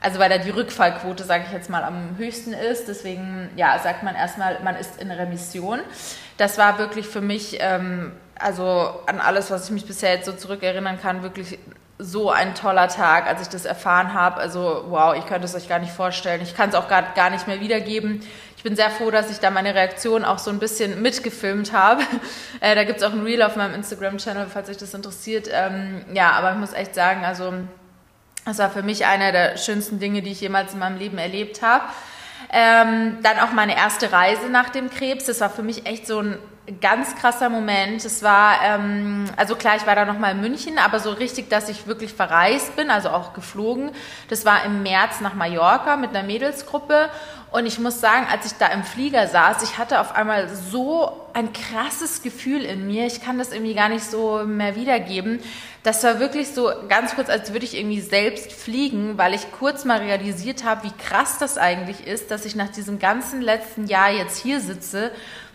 also 0.00 0.18
weil 0.18 0.28
da 0.28 0.38
die 0.38 0.50
Rückfallquote, 0.50 1.24
sage 1.24 1.44
ich 1.46 1.52
jetzt 1.52 1.70
mal, 1.70 1.82
am 1.82 2.16
höchsten 2.18 2.52
ist. 2.52 2.86
Deswegen, 2.86 3.50
ja, 3.56 3.78
sagt 3.78 4.02
man 4.02 4.14
erstmal, 4.14 4.60
man 4.62 4.76
ist 4.76 5.00
in 5.00 5.10
Remission. 5.10 5.80
Das 6.36 6.56
war 6.56 6.78
wirklich 6.78 7.06
für 7.06 7.20
mich, 7.20 7.58
ähm, 7.60 8.12
also 8.38 9.00
an 9.06 9.20
alles, 9.20 9.50
was 9.50 9.66
ich 9.66 9.70
mich 9.70 9.86
bisher 9.86 10.14
jetzt 10.14 10.26
so 10.26 10.32
zurückerinnern 10.32 11.00
kann, 11.00 11.22
wirklich 11.22 11.58
so 11.98 12.30
ein 12.30 12.54
toller 12.54 12.86
Tag, 12.86 13.26
als 13.26 13.42
ich 13.42 13.48
das 13.48 13.64
erfahren 13.64 14.14
habe. 14.14 14.36
Also 14.36 14.84
wow, 14.88 15.16
ich 15.16 15.26
könnte 15.26 15.46
es 15.46 15.56
euch 15.56 15.68
gar 15.68 15.80
nicht 15.80 15.92
vorstellen. 15.92 16.40
Ich 16.42 16.54
kann 16.56 16.68
es 16.68 16.76
auch 16.76 16.86
gar, 16.86 17.02
gar 17.14 17.30
nicht 17.30 17.48
mehr 17.48 17.60
wiedergeben. 17.60 18.20
Ich 18.56 18.62
bin 18.62 18.76
sehr 18.76 18.90
froh, 18.90 19.10
dass 19.10 19.30
ich 19.30 19.40
da 19.40 19.50
meine 19.50 19.74
Reaktion 19.74 20.24
auch 20.24 20.38
so 20.38 20.50
ein 20.50 20.60
bisschen 20.60 21.02
mitgefilmt 21.02 21.72
habe. 21.72 22.02
Äh, 22.60 22.74
da 22.74 22.82
gibt 22.82 22.98
es 22.98 23.04
auch 23.04 23.12
ein 23.12 23.22
Reel 23.22 23.40
auf 23.42 23.54
meinem 23.54 23.72
Instagram-Channel, 23.74 24.46
falls 24.52 24.68
euch 24.68 24.78
das 24.78 24.92
interessiert. 24.92 25.48
Ähm, 25.52 26.04
ja, 26.12 26.32
aber 26.32 26.50
ich 26.50 26.58
muss 26.58 26.72
echt 26.72 26.92
sagen, 26.92 27.24
also 27.24 27.52
das 28.48 28.58
war 28.58 28.70
für 28.70 28.82
mich 28.82 29.06
einer 29.06 29.32
der 29.32 29.56
schönsten 29.56 29.98
Dinge, 29.98 30.22
die 30.22 30.32
ich 30.32 30.40
jemals 30.40 30.72
in 30.72 30.80
meinem 30.80 30.98
Leben 30.98 31.18
erlebt 31.18 31.62
habe. 31.62 31.84
Ähm, 32.50 33.18
dann 33.22 33.38
auch 33.40 33.52
meine 33.52 33.76
erste 33.76 34.10
Reise 34.10 34.48
nach 34.48 34.70
dem 34.70 34.90
Krebs. 34.90 35.26
Das 35.26 35.40
war 35.40 35.50
für 35.50 35.62
mich 35.62 35.86
echt 35.86 36.06
so 36.06 36.20
ein 36.20 36.38
ganz 36.80 37.14
krasser 37.16 37.48
Moment. 37.48 38.04
Es 38.04 38.22
war, 38.22 38.62
ähm, 38.62 39.24
also 39.36 39.56
klar, 39.56 39.76
ich 39.76 39.86
war 39.86 39.94
da 39.94 40.04
nochmal 40.04 40.32
in 40.32 40.40
München, 40.40 40.78
aber 40.78 41.00
so 41.00 41.10
richtig, 41.10 41.50
dass 41.50 41.68
ich 41.68 41.86
wirklich 41.86 42.12
verreist 42.12 42.76
bin, 42.76 42.90
also 42.90 43.10
auch 43.10 43.32
geflogen. 43.32 43.90
Das 44.28 44.44
war 44.44 44.64
im 44.64 44.82
März 44.82 45.20
nach 45.20 45.34
Mallorca 45.34 45.96
mit 45.96 46.10
einer 46.10 46.22
Mädelsgruppe. 46.22 47.10
Und 47.50 47.64
ich 47.64 47.78
muss 47.78 48.00
sagen, 48.00 48.26
als 48.30 48.44
ich 48.44 48.58
da 48.58 48.66
im 48.66 48.84
Flieger 48.84 49.26
saß, 49.26 49.62
ich 49.62 49.78
hatte 49.78 50.00
auf 50.00 50.14
einmal 50.14 50.48
so 50.48 51.12
ein 51.32 51.50
krasses 51.52 52.22
Gefühl 52.22 52.62
in 52.62 52.86
mir. 52.86 53.06
Ich 53.06 53.22
kann 53.22 53.38
das 53.38 53.52
irgendwie 53.52 53.74
gar 53.74 53.88
nicht 53.88 54.04
so 54.04 54.44
mehr 54.44 54.76
wiedergeben. 54.76 55.40
Das 55.82 56.04
war 56.04 56.20
wirklich 56.20 56.48
so 56.48 56.70
ganz 56.90 57.14
kurz, 57.14 57.30
als 57.30 57.54
würde 57.54 57.64
ich 57.64 57.74
irgendwie 57.74 58.02
selbst 58.02 58.52
fliegen, 58.52 59.16
weil 59.16 59.32
ich 59.32 59.50
kurz 59.52 59.86
mal 59.86 59.98
realisiert 59.98 60.64
habe, 60.64 60.84
wie 60.84 60.92
krass 61.02 61.38
das 61.38 61.56
eigentlich 61.56 62.06
ist, 62.06 62.30
dass 62.30 62.44
ich 62.44 62.54
nach 62.54 62.68
diesem 62.68 62.98
ganzen 62.98 63.40
letzten 63.40 63.86
Jahr 63.86 64.10
jetzt 64.10 64.42
hier 64.42 64.60
sitze 64.60 65.10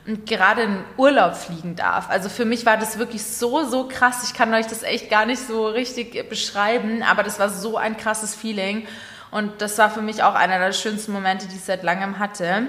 und 0.07 0.25
gerade 0.25 0.63
in 0.63 0.77
Urlaub 0.97 1.35
fliegen 1.35 1.75
darf. 1.75 2.09
Also 2.09 2.27
für 2.27 2.45
mich 2.45 2.65
war 2.65 2.77
das 2.77 2.97
wirklich 2.97 3.23
so, 3.23 3.63
so 3.65 3.87
krass. 3.87 4.23
Ich 4.23 4.33
kann 4.33 4.51
euch 4.53 4.65
das 4.65 4.81
echt 4.81 5.11
gar 5.11 5.27
nicht 5.27 5.45
so 5.45 5.67
richtig 5.67 6.27
beschreiben, 6.27 7.03
aber 7.03 7.21
das 7.21 7.37
war 7.37 7.49
so 7.49 7.77
ein 7.77 7.97
krasses 7.97 8.33
Feeling. 8.33 8.87
Und 9.33 9.63
das 9.63 9.79
war 9.79 9.89
für 9.89 10.03
mich 10.03 10.21
auch 10.21 10.35
einer 10.35 10.59
der 10.59 10.73
schönsten 10.73 11.11
Momente, 11.11 11.47
die 11.47 11.55
ich 11.55 11.63
seit 11.63 11.81
langem 11.81 12.19
hatte. 12.19 12.67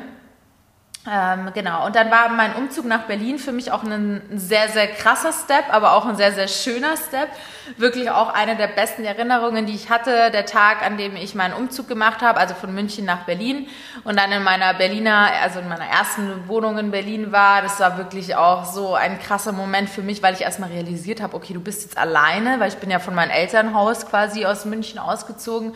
Ähm, 1.07 1.51
genau, 1.53 1.85
und 1.85 1.95
dann 1.95 2.11
war 2.11 2.31
mein 2.31 2.55
Umzug 2.55 2.87
nach 2.87 3.03
Berlin 3.03 3.39
für 3.39 3.53
mich 3.53 3.71
auch 3.71 3.83
ein 3.83 4.23
sehr, 4.35 4.71
sehr 4.71 4.87
krasser 4.87 5.33
Step, 5.35 5.65
aber 5.71 5.93
auch 5.93 6.07
ein 6.07 6.17
sehr, 6.17 6.33
sehr 6.33 6.49
schöner 6.49 6.97
Step. 6.97 7.29
Wirklich 7.77 8.11
auch 8.11 8.33
eine 8.33 8.57
der 8.57 8.69
besten 8.69 9.05
Erinnerungen, 9.05 9.67
die 9.67 9.75
ich 9.75 9.91
hatte, 9.91 10.31
der 10.31 10.47
Tag, 10.47 10.81
an 10.81 10.97
dem 10.97 11.17
ich 11.17 11.35
meinen 11.35 11.53
Umzug 11.53 11.87
gemacht 11.87 12.23
habe, 12.23 12.41
also 12.41 12.55
von 12.55 12.75
München 12.75 13.05
nach 13.05 13.27
Berlin 13.27 13.69
und 14.05 14.19
dann 14.19 14.33
in 14.33 14.43
meiner 14.43 14.73
Berliner, 14.73 15.29
also 15.43 15.59
in 15.59 15.69
meiner 15.69 15.85
ersten 15.85 16.49
Wohnung 16.49 16.79
in 16.79 16.91
Berlin 16.91 17.31
war. 17.31 17.61
Das 17.61 17.79
war 17.81 17.99
wirklich 17.99 18.37
auch 18.37 18.65
so 18.65 18.95
ein 18.95 19.19
krasser 19.19 19.53
Moment 19.53 19.91
für 19.91 20.01
mich, 20.01 20.23
weil 20.23 20.33
ich 20.33 20.41
erstmal 20.41 20.71
realisiert 20.71 21.21
habe, 21.21 21.37
okay, 21.37 21.53
du 21.53 21.61
bist 21.61 21.83
jetzt 21.83 21.99
alleine, 21.99 22.59
weil 22.61 22.69
ich 22.69 22.79
bin 22.79 22.91
ja 22.91 22.99
von 22.99 23.15
meinem 23.15 23.31
Elternhaus 23.31 24.07
quasi 24.07 24.47
aus 24.47 24.65
München 24.65 24.99
ausgezogen. 24.99 25.75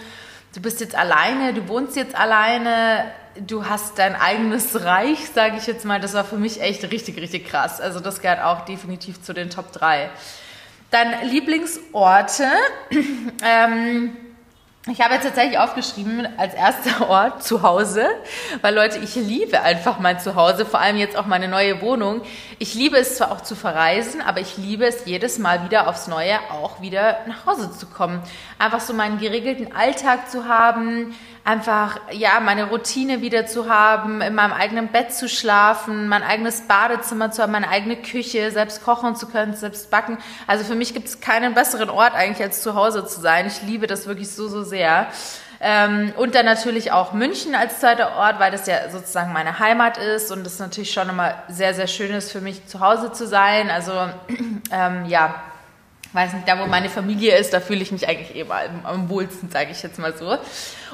Du 0.58 0.62
bist 0.62 0.80
jetzt 0.80 0.96
alleine, 0.96 1.54
du 1.54 1.68
wohnst 1.68 1.94
jetzt 1.94 2.16
alleine, 2.16 3.04
du 3.46 3.66
hast 3.66 3.96
dein 3.96 4.16
eigenes 4.16 4.82
Reich, 4.82 5.28
sage 5.32 5.56
ich 5.56 5.68
jetzt 5.68 5.84
mal. 5.84 6.00
Das 6.00 6.14
war 6.14 6.24
für 6.24 6.36
mich 6.36 6.60
echt 6.60 6.82
richtig, 6.90 7.16
richtig 7.18 7.46
krass. 7.46 7.80
Also 7.80 8.00
das 8.00 8.20
gehört 8.20 8.42
auch 8.42 8.64
definitiv 8.64 9.22
zu 9.22 9.32
den 9.32 9.50
Top 9.50 9.70
3. 9.70 10.10
Dann 10.90 11.14
Lieblingsorte. 11.28 12.48
ähm, 13.44 14.16
ich 14.90 15.00
habe 15.00 15.14
jetzt 15.14 15.24
tatsächlich 15.24 15.58
aufgeschrieben 15.58 16.26
als 16.38 16.54
erster 16.54 17.08
Ort 17.08 17.42
zu 17.42 17.62
Hause, 17.62 18.06
weil 18.62 18.74
Leute, 18.74 18.98
ich 18.98 19.14
liebe 19.14 19.60
einfach 19.60 19.98
mein 19.98 20.18
Zuhause, 20.18 20.64
vor 20.64 20.80
allem 20.80 20.96
jetzt 20.96 21.16
auch 21.16 21.26
meine 21.26 21.48
neue 21.48 21.80
Wohnung. 21.82 22.22
Ich 22.58 22.74
liebe 22.74 22.96
es 22.96 23.16
zwar 23.16 23.32
auch 23.32 23.42
zu 23.42 23.54
verreisen, 23.54 24.20
aber 24.20 24.40
ich 24.40 24.56
liebe 24.56 24.86
es 24.86 25.04
jedes 25.04 25.38
Mal 25.38 25.64
wieder 25.64 25.88
aufs 25.88 26.06
Neue 26.06 26.38
auch 26.50 26.80
wieder 26.80 27.18
nach 27.26 27.46
Hause 27.46 27.70
zu 27.72 27.86
kommen. 27.86 28.22
Einfach 28.58 28.80
so 28.80 28.94
meinen 28.94 29.18
geregelten 29.18 29.74
Alltag 29.74 30.30
zu 30.30 30.46
haben, 30.46 31.14
einfach, 31.48 31.98
ja, 32.10 32.40
meine 32.40 32.64
Routine 32.64 33.22
wieder 33.22 33.46
zu 33.46 33.70
haben, 33.70 34.20
in 34.20 34.34
meinem 34.34 34.52
eigenen 34.52 34.88
Bett 34.88 35.14
zu 35.14 35.30
schlafen, 35.30 36.06
mein 36.06 36.22
eigenes 36.22 36.68
Badezimmer 36.68 37.30
zu 37.30 37.42
haben, 37.42 37.52
meine 37.52 37.70
eigene 37.70 37.96
Küche, 37.96 38.50
selbst 38.50 38.84
kochen 38.84 39.16
zu 39.16 39.26
können, 39.28 39.54
selbst 39.54 39.90
backen. 39.90 40.18
Also 40.46 40.64
für 40.64 40.74
mich 40.74 40.92
gibt 40.92 41.08
es 41.08 41.20
keinen 41.22 41.54
besseren 41.54 41.88
Ort 41.88 42.14
eigentlich 42.14 42.42
als 42.42 42.60
zu 42.60 42.74
Hause 42.74 43.06
zu 43.06 43.22
sein. 43.22 43.46
Ich 43.46 43.62
liebe 43.62 43.86
das 43.86 44.06
wirklich 44.06 44.30
so, 44.30 44.46
so 44.46 44.62
sehr. 44.62 45.06
Ähm, 45.60 46.12
und 46.18 46.34
dann 46.34 46.44
natürlich 46.44 46.92
auch 46.92 47.14
München 47.14 47.54
als 47.54 47.80
zweiter 47.80 48.16
Ort, 48.16 48.38
weil 48.38 48.50
das 48.50 48.66
ja 48.66 48.90
sozusagen 48.90 49.32
meine 49.32 49.58
Heimat 49.58 49.96
ist 49.96 50.30
und 50.30 50.46
es 50.46 50.58
natürlich 50.58 50.92
schon 50.92 51.08
immer 51.08 51.34
sehr, 51.48 51.72
sehr 51.72 51.86
schön 51.86 52.12
ist 52.12 52.30
für 52.30 52.42
mich 52.42 52.66
zu 52.66 52.80
Hause 52.80 53.10
zu 53.12 53.26
sein. 53.26 53.70
Also 53.70 53.92
ähm, 54.70 55.06
ja, 55.06 55.34
weiß 56.12 56.32
nicht, 56.32 56.48
da 56.48 56.58
wo 56.58 56.66
meine 56.66 56.88
Familie 56.88 57.36
ist, 57.36 57.52
da 57.52 57.60
fühle 57.60 57.82
ich 57.82 57.92
mich 57.92 58.08
eigentlich 58.08 58.34
eh 58.34 58.44
mal 58.44 58.70
am, 58.84 59.08
wohlsten, 59.10 59.50
sage 59.50 59.70
ich 59.72 59.82
jetzt 59.82 59.98
mal 59.98 60.16
so. 60.16 60.38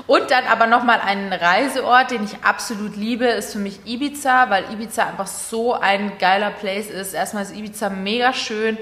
Und 0.06 0.30
dann 0.30 0.44
aber 0.47 0.66
nochmal 0.66 1.00
einen 1.00 1.33
Reiseort, 1.33 2.11
den 2.11 2.25
ich 2.25 2.42
absolut 2.42 2.97
liebe, 2.97 3.26
ist 3.26 3.52
für 3.52 3.61
mich 3.61 3.80
Ibiza, 3.87 4.50
weil 4.50 4.64
Ibiza 4.73 5.06
einfach 5.06 5.28
so 5.28 5.75
ein 5.75 6.18
geiler 6.18 6.50
Place 6.50 6.88
ist. 6.88 7.14
Erstmal 7.14 7.44
ist 7.44 7.54
Ibiza 7.54 7.90
mega 7.90 8.33
schön. 8.33 8.76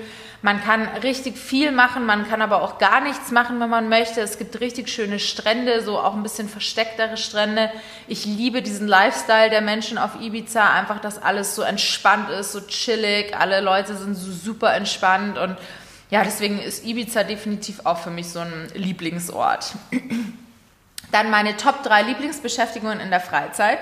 Man 0.44 0.60
kann 0.60 0.88
richtig 1.04 1.38
viel 1.38 1.70
machen, 1.70 2.04
man 2.04 2.28
kann 2.28 2.42
aber 2.42 2.62
auch 2.62 2.78
gar 2.78 3.00
nichts 3.00 3.30
machen, 3.30 3.60
wenn 3.60 3.70
man 3.70 3.88
möchte. 3.88 4.20
Es 4.20 4.38
gibt 4.38 4.58
richtig 4.58 4.88
schöne 4.88 5.20
Strände, 5.20 5.82
so 5.82 6.00
auch 6.00 6.14
ein 6.14 6.24
bisschen 6.24 6.48
verstecktere 6.48 7.16
Strände. 7.16 7.70
Ich 8.08 8.24
liebe 8.24 8.60
diesen 8.60 8.88
Lifestyle 8.88 9.50
der 9.50 9.60
Menschen 9.60 9.98
auf 9.98 10.20
Ibiza, 10.20 10.68
einfach, 10.72 10.98
dass 10.98 11.22
alles 11.22 11.54
so 11.54 11.62
entspannt 11.62 12.28
ist, 12.30 12.50
so 12.50 12.60
chillig. 12.60 13.36
Alle 13.38 13.60
Leute 13.60 13.94
sind 13.94 14.16
so 14.16 14.32
super 14.32 14.74
entspannt 14.74 15.38
und 15.38 15.56
ja, 16.12 16.22
deswegen 16.24 16.60
ist 16.60 16.84
Ibiza 16.84 17.24
definitiv 17.24 17.80
auch 17.84 17.96
für 17.96 18.10
mich 18.10 18.28
so 18.28 18.40
ein 18.40 18.68
Lieblingsort. 18.74 19.72
Dann 21.10 21.30
meine 21.30 21.56
Top 21.56 21.82
3 21.82 22.02
Lieblingsbeschäftigungen 22.02 23.00
in 23.00 23.08
der 23.08 23.20
Freizeit. 23.20 23.78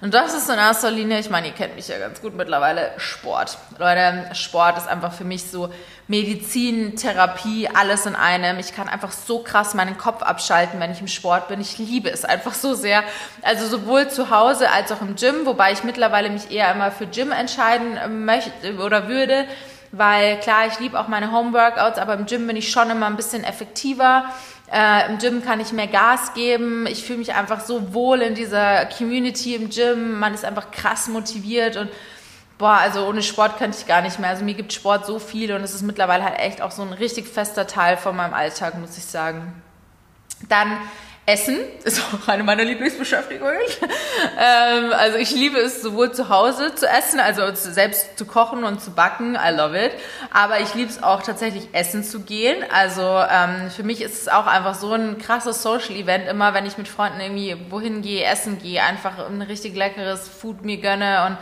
Und 0.00 0.14
das 0.14 0.32
ist 0.32 0.48
in 0.48 0.58
erster 0.58 0.92
Linie, 0.92 1.18
ich 1.18 1.28
meine, 1.28 1.48
ihr 1.48 1.52
kennt 1.52 1.74
mich 1.74 1.88
ja 1.88 1.98
ganz 1.98 2.20
gut 2.20 2.36
mittlerweile, 2.36 2.92
Sport. 2.98 3.58
Leute, 3.78 4.32
Sport 4.32 4.78
ist 4.78 4.86
einfach 4.86 5.12
für 5.12 5.24
mich 5.24 5.50
so 5.50 5.72
Medizin, 6.06 6.94
Therapie, 6.94 7.68
alles 7.74 8.06
in 8.06 8.14
einem. 8.14 8.60
Ich 8.60 8.74
kann 8.76 8.88
einfach 8.88 9.10
so 9.10 9.40
krass 9.40 9.74
meinen 9.74 9.98
Kopf 9.98 10.22
abschalten, 10.22 10.78
wenn 10.78 10.92
ich 10.92 11.00
im 11.00 11.08
Sport 11.08 11.48
bin. 11.48 11.60
Ich 11.60 11.78
liebe 11.78 12.10
es 12.10 12.24
einfach 12.24 12.54
so 12.54 12.74
sehr. 12.74 13.02
Also 13.42 13.66
sowohl 13.66 14.08
zu 14.08 14.30
Hause 14.30 14.70
als 14.70 14.92
auch 14.92 15.02
im 15.02 15.16
Gym, 15.16 15.46
wobei 15.46 15.72
ich 15.72 15.82
mittlerweile 15.82 16.30
mich 16.30 16.52
eher 16.52 16.72
immer 16.72 16.92
für 16.92 17.08
Gym 17.08 17.32
entscheiden 17.32 18.24
möchte 18.24 18.76
oder 18.76 19.08
würde 19.08 19.46
weil 19.92 20.40
klar, 20.40 20.66
ich 20.66 20.80
liebe 20.80 20.98
auch 20.98 21.06
meine 21.06 21.32
Homeworkouts, 21.32 21.98
aber 21.98 22.14
im 22.14 22.26
Gym 22.26 22.46
bin 22.46 22.56
ich 22.56 22.70
schon 22.70 22.90
immer 22.90 23.06
ein 23.06 23.16
bisschen 23.16 23.44
effektiver. 23.44 24.24
Äh, 24.72 25.10
Im 25.10 25.18
Gym 25.18 25.44
kann 25.44 25.60
ich 25.60 25.72
mehr 25.72 25.86
Gas 25.86 26.32
geben. 26.32 26.86
Ich 26.86 27.04
fühle 27.04 27.18
mich 27.18 27.34
einfach 27.34 27.60
so 27.60 27.92
wohl 27.92 28.22
in 28.22 28.34
dieser 28.34 28.86
Community 28.86 29.54
im 29.54 29.68
Gym. 29.68 30.18
Man 30.18 30.32
ist 30.32 30.46
einfach 30.46 30.70
krass 30.70 31.08
motiviert 31.08 31.76
und 31.76 31.90
boah, 32.56 32.78
also 32.80 33.06
ohne 33.06 33.22
Sport 33.22 33.58
könnte 33.58 33.76
ich 33.78 33.86
gar 33.86 34.00
nicht 34.00 34.18
mehr. 34.18 34.30
Also 34.30 34.44
mir 34.44 34.54
gibt 34.54 34.72
Sport 34.72 35.04
so 35.04 35.18
viel 35.18 35.52
und 35.52 35.62
es 35.62 35.74
ist 35.74 35.82
mittlerweile 35.82 36.24
halt 36.24 36.38
echt 36.38 36.62
auch 36.62 36.70
so 36.70 36.80
ein 36.80 36.94
richtig 36.94 37.28
fester 37.28 37.66
Teil 37.66 37.98
von 37.98 38.16
meinem 38.16 38.32
Alltag, 38.32 38.78
muss 38.78 38.96
ich 38.96 39.04
sagen. 39.04 39.62
Dann 40.48 40.78
Essen 41.24 41.58
ist 41.84 42.00
auch 42.00 42.26
eine 42.26 42.42
meiner 42.42 42.64
Lieblingsbeschäftigungen. 42.64 43.54
ähm, 44.40 44.92
also 44.92 45.18
ich 45.18 45.30
liebe 45.30 45.56
es 45.58 45.80
sowohl 45.80 46.10
zu 46.10 46.28
Hause 46.28 46.74
zu 46.74 46.88
essen, 46.88 47.20
also 47.20 47.42
selbst 47.54 48.18
zu 48.18 48.26
kochen 48.26 48.64
und 48.64 48.80
zu 48.80 48.90
backen. 48.90 49.36
I 49.36 49.54
love 49.54 49.78
it. 49.78 49.92
Aber 50.32 50.58
ich 50.58 50.74
liebe 50.74 50.90
es 50.90 51.00
auch 51.00 51.22
tatsächlich 51.22 51.68
essen 51.72 52.02
zu 52.02 52.20
gehen. 52.20 52.64
Also 52.72 53.02
ähm, 53.02 53.70
für 53.70 53.84
mich 53.84 54.02
ist 54.02 54.22
es 54.22 54.28
auch 54.28 54.48
einfach 54.48 54.74
so 54.74 54.92
ein 54.94 55.18
krasses 55.18 55.62
Social 55.62 55.94
Event 55.94 56.26
immer, 56.28 56.54
wenn 56.54 56.66
ich 56.66 56.76
mit 56.76 56.88
Freunden 56.88 57.20
irgendwie 57.20 57.56
wohin 57.70 58.02
gehe, 58.02 58.24
essen 58.24 58.58
gehe, 58.58 58.82
einfach 58.82 59.24
ein 59.24 59.42
richtig 59.42 59.76
leckeres 59.76 60.28
Food 60.28 60.64
mir 60.64 60.78
gönne 60.78 61.26
und 61.26 61.38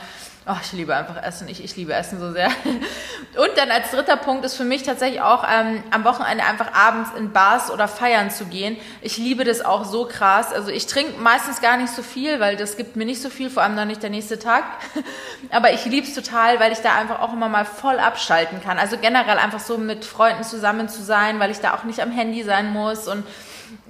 Oh, 0.47 0.57
ich 0.63 0.73
liebe 0.73 0.97
einfach 0.97 1.23
Essen. 1.23 1.49
Ich, 1.49 1.63
ich 1.63 1.77
liebe 1.77 1.93
Essen 1.93 2.19
so 2.19 2.33
sehr. 2.33 2.49
Und 3.37 3.51
dann 3.57 3.71
als 3.71 3.91
dritter 3.91 4.17
Punkt 4.17 4.43
ist 4.45 4.57
für 4.57 4.65
mich 4.65 4.83
tatsächlich 4.83 5.21
auch 5.21 5.45
ähm, 5.47 5.85
am 5.91 6.03
Wochenende 6.05 6.45
einfach 6.45 6.73
abends 6.73 7.11
in 7.17 7.31
Bars 7.31 7.71
oder 7.71 7.87
feiern 7.89 8.31
zu 8.31 8.47
gehen. 8.47 8.79
Ich 9.03 9.19
liebe 9.19 9.45
das 9.45 9.61
auch 9.63 9.85
so 9.85 10.07
krass. 10.07 10.51
Also 10.53 10.71
ich 10.71 10.87
trinke 10.87 11.21
meistens 11.21 11.61
gar 11.61 11.77
nicht 11.77 11.93
so 11.93 12.03
viel, 12.03 12.41
weil 12.41 12.57
das 12.57 12.79
gibt 12.79 12.97
mir 12.97 13.05
nicht 13.05 13.21
so 13.21 13.29
viel, 13.29 13.51
vor 13.51 13.63
allem 13.63 13.77
dann 13.77 13.89
nicht 13.89 14.03
der 14.03 14.09
nächste 14.09 14.39
Tag. 14.39 14.65
Aber 15.51 15.75
ich 15.75 15.85
liebe 15.85 16.07
es 16.07 16.15
total, 16.15 16.59
weil 16.59 16.73
ich 16.73 16.81
da 16.81 16.95
einfach 16.97 17.21
auch 17.21 17.35
immer 17.35 17.51
mal 17.51 17.67
voll 17.67 17.99
abschalten 17.99 18.63
kann. 18.63 18.79
Also 18.79 18.97
generell 18.97 19.37
einfach 19.37 19.61
so 19.61 19.77
mit 19.77 20.07
Freunden 20.07 20.43
zusammen 20.43 20.89
zu 20.89 21.03
sein, 21.03 21.39
weil 21.39 21.51
ich 21.51 21.61
da 21.61 21.75
auch 21.75 21.85
nicht 21.85 22.01
am 22.01 22.11
Handy 22.11 22.43
sein 22.45 22.73
muss 22.73 23.09
und 23.09 23.25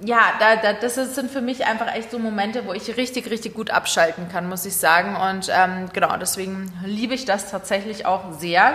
ja, 0.03 0.33
da, 0.39 0.55
da, 0.55 0.73
das 0.73 0.95
sind 0.95 1.31
für 1.31 1.41
mich 1.41 1.65
einfach 1.65 1.93
echt 1.93 2.11
so 2.11 2.19
Momente, 2.19 2.65
wo 2.65 2.73
ich 2.73 2.97
richtig, 2.97 3.29
richtig 3.29 3.53
gut 3.53 3.69
abschalten 3.69 4.29
kann, 4.29 4.49
muss 4.49 4.65
ich 4.65 4.75
sagen. 4.75 5.15
Und 5.15 5.49
ähm, 5.53 5.89
genau, 5.93 6.17
deswegen 6.17 6.73
liebe 6.85 7.13
ich 7.13 7.25
das 7.25 7.49
tatsächlich 7.49 8.05
auch 8.05 8.33
sehr. 8.39 8.73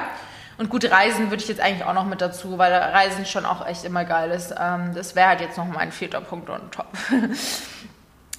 Und 0.58 0.70
gute 0.70 0.90
Reisen 0.90 1.30
würde 1.30 1.42
ich 1.42 1.48
jetzt 1.48 1.60
eigentlich 1.60 1.84
auch 1.84 1.94
noch 1.94 2.06
mit 2.06 2.20
dazu, 2.20 2.58
weil 2.58 2.72
Reisen 2.72 3.26
schon 3.26 3.44
auch 3.44 3.66
echt 3.66 3.84
immer 3.84 4.04
geil 4.04 4.30
ist. 4.30 4.54
Ähm, 4.58 4.94
das 4.94 5.14
wäre 5.14 5.28
halt 5.28 5.40
jetzt 5.40 5.58
noch 5.58 5.66
mein 5.66 5.92
vierter 5.92 6.20
Punkt 6.20 6.48
und 6.48 6.72
top. 6.72 6.86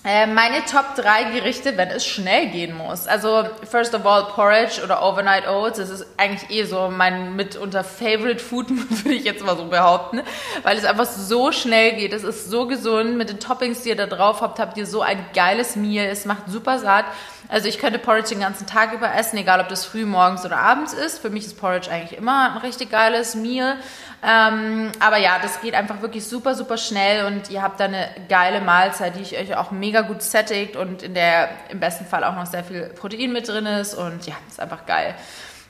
Äh, 0.08 0.26
meine 0.26 0.64
Top 0.64 0.96
3 0.96 1.32
Gerichte, 1.34 1.76
wenn 1.76 1.90
es 1.90 2.06
schnell 2.06 2.48
gehen 2.48 2.74
muss. 2.74 3.08
Also, 3.08 3.44
first 3.70 3.94
of 3.94 4.06
all, 4.06 4.24
Porridge 4.34 4.82
oder 4.82 5.04
Overnight 5.04 5.46
Oats. 5.50 5.80
Das 5.80 5.90
ist 5.90 6.06
eigentlich 6.16 6.50
eh 6.50 6.64
so 6.64 6.90
mein 6.90 7.36
mitunter 7.36 7.84
Favorite 7.84 8.40
Food, 8.40 8.68
würde 9.04 9.14
ich 9.14 9.26
jetzt 9.26 9.46
mal 9.46 9.58
so 9.58 9.66
behaupten. 9.66 10.22
Weil 10.64 10.78
es 10.78 10.86
einfach 10.86 11.08
so 11.08 11.52
schnell 11.52 11.98
geht. 11.98 12.14
Es 12.14 12.24
ist 12.24 12.50
so 12.50 12.68
gesund. 12.68 13.18
Mit 13.18 13.28
den 13.28 13.42
Toppings, 13.42 13.82
die 13.82 13.90
ihr 13.90 13.98
da 13.98 14.06
drauf 14.06 14.40
habt, 14.40 14.60
habt 14.60 14.78
ihr 14.78 14.86
so 14.86 15.02
ein 15.02 15.26
geiles 15.34 15.76
Meal. 15.76 16.06
Es 16.06 16.24
macht 16.24 16.44
super 16.48 16.80
satt. 16.80 17.04
Also 17.50 17.68
ich 17.68 17.80
könnte 17.80 18.00
Porridge 18.00 18.30
den 18.30 18.42
ganzen 18.42 18.68
Tag 18.68 18.94
über 18.94 19.14
essen, 19.14 19.38
egal 19.38 19.62
ob 19.62 19.70
das 19.70 19.86
früh, 19.86 20.06
morgens 20.06 20.46
oder 20.46 20.58
abends 20.58 20.94
ist. 20.94 21.20
Für 21.20 21.30
mich 21.30 21.46
ist 21.46 21.60
Porridge 21.60 21.90
eigentlich 21.90 22.18
immer 22.18 22.52
ein 22.52 22.58
richtig 22.58 22.92
geiles 22.92 23.36
Meal. 23.36 23.78
Ähm, 24.24 24.92
aber 25.00 25.18
ja, 25.18 25.38
das 25.42 25.62
geht 25.62 25.76
einfach 25.76 26.02
wirklich 26.02 26.28
super, 26.28 26.56
super 26.56 26.78
schnell 26.78 27.26
und 27.26 27.52
ihr 27.52 27.62
habt 27.62 27.80
da 27.80 27.86
eine 27.86 28.10
geile 28.28 28.62
Mahlzeit, 28.62 29.16
die 29.16 29.22
ich 29.22 29.38
euch 29.38 29.56
auch 29.56 29.72
mega 29.72 30.02
gut 30.02 30.24
sättigt 30.24 30.76
und 30.76 31.04
in 31.04 31.14
der 31.14 31.50
im 31.70 31.80
besten 31.80 32.06
Fall 32.06 32.24
auch 32.24 32.36
noch 32.36 32.48
sehr 32.48 32.64
viel 32.64 32.88
Protein 32.88 33.32
mit 33.32 33.48
drin 33.48 33.68
ist 33.68 33.94
und 33.94 34.26
ja, 34.26 34.34
ist 34.48 34.60
einfach 34.60 34.86
geil. 34.88 35.14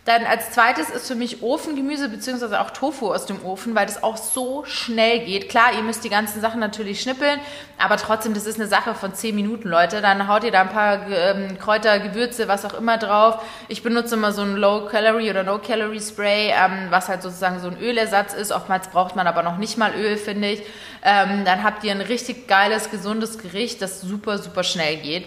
Dann 0.08 0.26
als 0.26 0.52
zweites 0.52 0.90
ist 0.90 1.06
für 1.06 1.16
mich 1.16 1.44
Ofengemüse 1.44 2.08
beziehungsweise 2.08 2.62
auch 2.62 2.70
Tofu 2.70 3.12
aus 3.12 3.26
dem 3.26 3.44
Ofen, 3.44 3.76
weil 3.76 3.88
das 3.88 4.04
auch 4.04 4.16
so 4.16 4.64
schnell 4.64 5.26
geht. 5.26 5.50
Klar, 5.50 5.74
ihr 5.76 5.82
müsst 5.82 6.06
die 6.06 6.10
ganzen 6.10 6.40
Sachen 6.40 6.62
natürlich 6.62 7.02
schnippeln, 7.02 7.42
aber 7.78 7.98
trotzdem, 7.98 8.34
das 8.34 8.46
ist 8.46 8.58
eine 8.58 8.70
Sache 8.70 8.96
von 8.96 9.14
10 9.14 9.36
Minuten, 9.36 9.68
Leute. 9.68 10.00
Dann 10.00 10.30
haut 10.30 10.46
ihr 10.46 10.52
da 10.52 10.62
ein 10.62 10.70
paar 10.70 11.12
ähm, 11.12 11.60
Kräuter, 11.60 12.00
Gewürze, 12.00 12.48
was 12.48 12.64
auch 12.64 12.76
immer 12.76 12.98
drauf. 12.98 13.44
Ich 13.68 13.84
benutze 13.84 14.16
immer 14.16 14.32
so 14.32 14.44
ein 14.44 14.56
Low-Calorie 14.56 15.30
oder 15.30 15.44
No-Calorie-Spray, 15.44 16.52
ähm, 16.52 16.88
was 16.90 17.10
halt 17.10 17.22
sozusagen 17.22 17.60
so 17.60 17.68
ein 17.68 17.78
Ölersatz 17.78 18.34
ist. 18.34 18.54
Oftmals 18.54 18.88
braucht 18.88 19.18
man 19.18 19.28
aber 19.28 19.44
noch 19.44 19.58
nicht 19.58 19.78
mal 19.78 19.94
Öl, 19.94 20.16
finde 20.16 20.52
ich. 20.52 20.64
Ähm, 21.04 21.44
dann 21.44 21.66
habt 21.66 21.84
ihr 21.84 21.92
ein 21.92 22.00
richtig 22.00 22.48
geiles, 22.48 22.92
gesundes 22.92 23.40
Gericht, 23.40 23.82
das 23.82 24.00
super, 24.00 24.38
super 24.38 24.64
schnell 24.64 24.96
geht. 24.96 25.26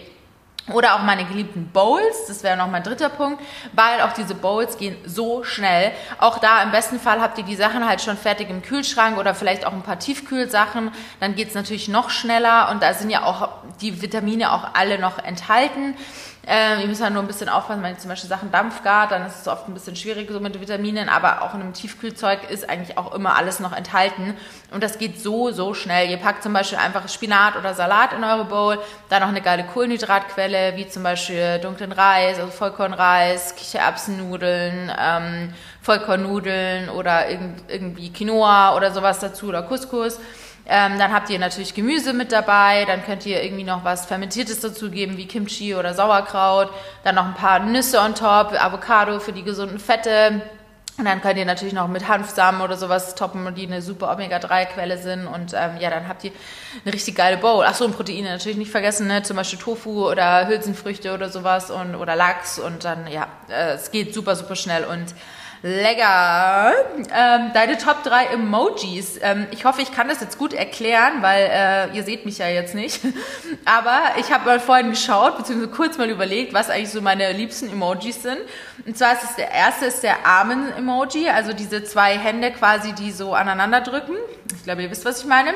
Oder 0.72 0.94
auch 0.94 1.02
meine 1.02 1.24
geliebten 1.24 1.70
Bowls, 1.72 2.26
das 2.28 2.42
wäre 2.42 2.56
noch 2.56 2.68
mein 2.68 2.82
dritter 2.82 3.08
Punkt, 3.08 3.42
weil 3.72 4.00
auch 4.02 4.12
diese 4.12 4.34
Bowls 4.34 4.78
gehen 4.78 4.96
so 5.04 5.44
schnell. 5.44 5.92
Auch 6.18 6.38
da 6.38 6.62
im 6.62 6.70
besten 6.70 6.98
Fall 6.98 7.20
habt 7.20 7.38
ihr 7.38 7.44
die 7.44 7.56
Sachen 7.56 7.86
halt 7.88 8.00
schon 8.00 8.16
fertig 8.16 8.50
im 8.50 8.62
Kühlschrank 8.62 9.18
oder 9.18 9.34
vielleicht 9.34 9.66
auch 9.66 9.72
ein 9.72 9.82
paar 9.82 9.98
Tiefkühlsachen. 9.98 10.92
Dann 11.20 11.34
geht's 11.34 11.54
natürlich 11.54 11.88
noch 11.88 12.10
schneller 12.10 12.70
und 12.70 12.82
da 12.82 12.94
sind 12.94 13.10
ja 13.10 13.24
auch 13.24 13.48
die 13.80 14.02
Vitamine 14.02 14.52
auch 14.52 14.74
alle 14.74 14.98
noch 14.98 15.18
enthalten. 15.18 15.96
Ähm, 16.47 16.80
ihr 16.80 16.87
müsst 16.87 17.02
halt 17.02 17.12
nur 17.12 17.23
ein 17.23 17.26
bisschen 17.26 17.50
aufpassen, 17.50 17.82
wenn 17.82 17.92
ihr 17.92 17.99
zum 17.99 18.09
Beispiel 18.09 18.28
Sachen 18.28 18.50
dampfgart, 18.50 19.11
dann 19.11 19.26
ist 19.26 19.40
es 19.40 19.49
oft 19.49 19.68
ein 19.68 19.75
bisschen 19.75 19.94
schwierig 19.94 20.30
so 20.30 20.40
mit 20.40 20.59
Vitaminen, 20.59 21.11
aber 21.11 21.42
auch 21.42 21.54
in 21.54 21.61
einem 21.61 21.75
Tiefkühlzeug 21.75 22.50
ist 22.50 22.68
eigentlich 22.68 22.97
auch 22.97 23.14
immer 23.14 23.37
alles 23.37 23.61
noch 23.61 23.76
enthalten. 23.76 24.35
Und 24.70 24.82
das 24.82 24.99
geht 24.99 25.20
so, 25.20 25.50
so 25.50 25.75
schnell. 25.75 26.09
Ihr 26.09 26.16
packt 26.16 26.42
zum 26.42 26.54
Beispiel 26.54 26.78
einfach 26.78 27.09
Spinat 27.09 27.56
oder 27.56 27.75
Salat 27.75 28.14
in 28.14 28.25
eure 28.25 28.47
Bowl, 28.47 28.78
dann 29.11 29.20
noch 29.20 29.28
eine 29.28 29.42
geile 29.42 29.64
Kohlenhydratquelle, 29.64 30.76
wie 30.76 30.88
zum 30.88 31.02
Beispiel 31.02 31.59
dunklen 31.59 31.92
Reis, 31.92 32.38
also 32.38 32.50
Vollkornreis, 32.50 33.54
Kichererbsennudeln, 33.56 34.90
ähm, 34.99 35.52
Vollkornnudeln 35.82 36.88
oder 36.88 37.28
irgendwie 37.28 38.12
Quinoa 38.12 38.76
oder 38.76 38.92
sowas 38.92 39.18
dazu 39.18 39.49
oder 39.49 39.62
Couscous. 39.62 40.18
Ähm, 40.72 41.00
dann 41.00 41.12
habt 41.12 41.28
ihr 41.30 41.38
natürlich 41.40 41.74
Gemüse 41.74 42.12
mit 42.12 42.30
dabei, 42.30 42.84
dann 42.84 43.04
könnt 43.04 43.26
ihr 43.26 43.42
irgendwie 43.42 43.64
noch 43.64 43.82
was 43.82 44.06
Fermentiertes 44.06 44.60
dazugeben, 44.60 45.16
wie 45.16 45.26
Kimchi 45.26 45.74
oder 45.74 45.94
Sauerkraut, 45.94 46.70
dann 47.02 47.16
noch 47.16 47.24
ein 47.24 47.34
paar 47.34 47.58
Nüsse 47.58 47.98
on 47.98 48.14
top, 48.14 48.52
Avocado 48.56 49.18
für 49.18 49.32
die 49.32 49.42
gesunden 49.42 49.80
Fette. 49.80 50.42
Und 50.96 51.06
dann 51.06 51.20
könnt 51.22 51.38
ihr 51.38 51.44
natürlich 51.44 51.74
noch 51.74 51.88
mit 51.88 52.06
Hanfsamen 52.06 52.60
oder 52.60 52.76
sowas 52.76 53.16
toppen, 53.16 53.52
die 53.56 53.66
eine 53.66 53.82
super 53.82 54.12
Omega-3-Quelle 54.12 54.98
sind. 54.98 55.26
Und 55.26 55.54
ähm, 55.54 55.78
ja, 55.80 55.90
dann 55.90 56.06
habt 56.06 56.22
ihr 56.22 56.30
eine 56.84 56.94
richtig 56.94 57.16
geile 57.16 57.38
Bowl. 57.38 57.64
Achso, 57.64 57.84
und 57.84 57.96
Proteine 57.96 58.30
natürlich 58.30 58.58
nicht 58.58 58.70
vergessen, 58.70 59.08
ne? 59.08 59.24
zum 59.24 59.38
Beispiel 59.38 59.58
Tofu 59.58 60.08
oder 60.08 60.46
Hülsenfrüchte 60.46 61.12
oder 61.14 61.30
sowas 61.30 61.72
und 61.72 61.96
oder 61.96 62.14
Lachs. 62.14 62.60
Und 62.60 62.84
dann, 62.84 63.08
ja, 63.08 63.26
äh, 63.48 63.72
es 63.72 63.90
geht 63.90 64.14
super, 64.14 64.36
super 64.36 64.54
schnell. 64.54 64.84
Und 64.84 65.14
Lecker. 65.62 66.73
Ähm, 67.14 67.50
deine 67.52 67.76
Top 67.76 68.02
3 68.02 68.26
Emojis. 68.26 69.19
Ähm, 69.23 69.47
ich 69.50 69.64
hoffe, 69.64 69.83
ich 69.83 69.93
kann 69.93 70.09
das 70.09 70.21
jetzt 70.21 70.38
gut 70.38 70.55
erklären, 70.55 71.21
weil 71.21 71.50
äh, 71.52 71.97
ihr 71.97 72.02
seht 72.02 72.25
mich 72.25 72.38
ja 72.38 72.49
jetzt 72.49 72.75
nicht. 72.75 73.00
Aber 73.67 74.00
ich 74.19 74.33
habe 74.33 74.47
mal 74.47 74.61
vorhin 74.61 74.90
geschaut, 74.90 75.37
beziehungsweise 75.37 75.71
kurz 75.71 75.99
mal 75.99 76.09
überlegt, 76.09 76.55
was 76.55 76.71
eigentlich 76.71 76.90
so 76.90 77.02
meine 77.02 77.33
liebsten 77.33 77.71
Emojis 77.71 78.23
sind. 78.23 78.38
Und 78.87 78.97
zwar 78.97 79.12
ist 79.12 79.25
es 79.25 79.37
der 79.37 79.50
erste 79.50 79.87
ist 79.87 80.02
der 80.02 80.26
Armen-Emoji, 80.26 81.29
also 81.29 81.52
diese 81.52 81.85
zwei 81.85 82.17
Hände 82.17 82.50
quasi, 82.52 82.95
die 82.95 83.12
so 83.12 83.35
aneinander 83.35 83.83
drücken. 83.83 84.14
Ich 84.55 84.64
glaube, 84.64 84.83
ihr 84.83 84.90
wisst, 84.90 85.05
was 85.05 85.21
ich 85.21 85.26
meine. 85.26 85.52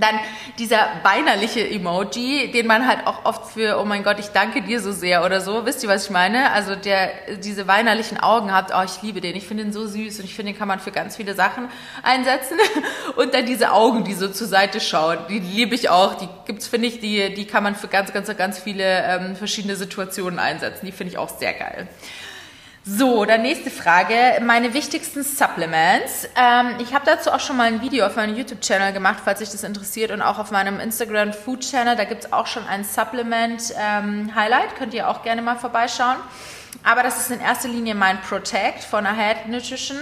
Dann 0.00 0.18
dieser 0.58 0.78
weinerliche 1.02 1.68
Emoji, 1.68 2.50
den 2.50 2.66
man 2.66 2.86
halt 2.86 3.06
auch 3.06 3.24
oft 3.24 3.52
für, 3.52 3.80
oh 3.80 3.84
mein 3.84 4.02
Gott, 4.02 4.18
ich 4.18 4.28
danke 4.28 4.62
dir 4.62 4.80
so 4.80 4.92
sehr 4.92 5.24
oder 5.24 5.40
so. 5.40 5.66
Wisst 5.66 5.82
ihr, 5.82 5.88
was 5.88 6.04
ich 6.04 6.10
meine? 6.10 6.52
Also 6.52 6.74
der 6.74 7.10
diese 7.42 7.66
weinerlichen 7.66 8.18
Augen 8.18 8.52
hat, 8.52 8.72
oh, 8.74 8.82
ich 8.84 9.02
liebe 9.02 9.20
den. 9.20 9.36
Ich 9.36 9.46
finde 9.46 9.64
den 9.64 9.72
so 9.72 9.86
süß 9.86 10.18
und 10.20 10.24
ich 10.24 10.34
finde, 10.34 10.52
den 10.52 10.58
kann 10.58 10.68
man 10.68 10.80
für 10.80 10.90
ganz 10.90 11.16
viele 11.16 11.34
Sachen 11.34 11.68
einsetzen. 12.02 12.58
Und 13.16 13.34
dann 13.34 13.46
diese 13.46 13.72
Augen, 13.72 14.04
die 14.04 14.14
so 14.14 14.28
zur 14.28 14.46
Seite 14.46 14.80
schauen, 14.80 15.18
die 15.28 15.38
liebe 15.38 15.74
ich 15.74 15.88
auch. 15.88 16.14
Die 16.14 16.28
gibt's, 16.46 16.68
finde 16.68 16.88
ich, 16.88 17.00
die, 17.00 17.34
die 17.34 17.46
kann 17.46 17.62
man 17.62 17.74
für 17.74 17.88
ganz, 17.88 18.12
ganz, 18.12 18.34
ganz 18.36 18.58
viele 18.58 18.84
ähm, 19.04 19.36
verschiedene 19.36 19.76
Situationen 19.76 20.38
einsetzen. 20.38 20.86
Die 20.86 20.92
finde 20.92 21.12
ich 21.12 21.18
auch 21.18 21.28
sehr 21.28 21.52
geil. 21.52 21.88
So, 22.90 23.26
dann 23.26 23.42
nächste 23.42 23.70
Frage. 23.70 24.40
Meine 24.42 24.72
wichtigsten 24.72 25.22
Supplements. 25.22 26.26
Ähm, 26.34 26.76
ich 26.78 26.94
habe 26.94 27.04
dazu 27.04 27.30
auch 27.30 27.40
schon 27.40 27.58
mal 27.58 27.64
ein 27.64 27.82
Video 27.82 28.06
auf 28.06 28.16
meinem 28.16 28.34
YouTube-Channel 28.34 28.94
gemacht, 28.94 29.18
falls 29.22 29.40
sich 29.40 29.50
das 29.50 29.62
interessiert. 29.62 30.10
Und 30.10 30.22
auch 30.22 30.38
auf 30.38 30.52
meinem 30.52 30.80
Instagram 30.80 31.34
Food-Channel. 31.34 31.96
Da 31.96 32.04
gibt 32.04 32.24
es 32.24 32.32
auch 32.32 32.46
schon 32.46 32.66
ein 32.66 32.84
Supplement-Highlight. 32.84 34.70
Ähm, 34.70 34.78
Könnt 34.78 34.94
ihr 34.94 35.06
auch 35.10 35.22
gerne 35.22 35.42
mal 35.42 35.56
vorbeischauen. 35.56 36.16
Aber 36.82 37.02
das 37.02 37.20
ist 37.20 37.30
in 37.30 37.42
erster 37.42 37.68
Linie 37.68 37.94
mein 37.94 38.22
Protect 38.22 38.82
von 38.82 39.04
Ahead 39.04 39.48
Nutrition. 39.48 39.98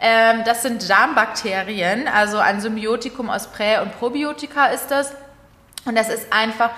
Ähm, 0.00 0.42
das 0.44 0.62
sind 0.62 0.88
Darmbakterien, 0.88 2.06
also 2.06 2.38
ein 2.38 2.60
Symbiotikum 2.60 3.30
aus 3.30 3.48
Prä- 3.48 3.80
und 3.80 3.98
Probiotika 3.98 4.66
ist 4.66 4.92
das. 4.92 5.12
Und 5.86 5.96
das 5.96 6.08
ist 6.08 6.32
einfach 6.32 6.70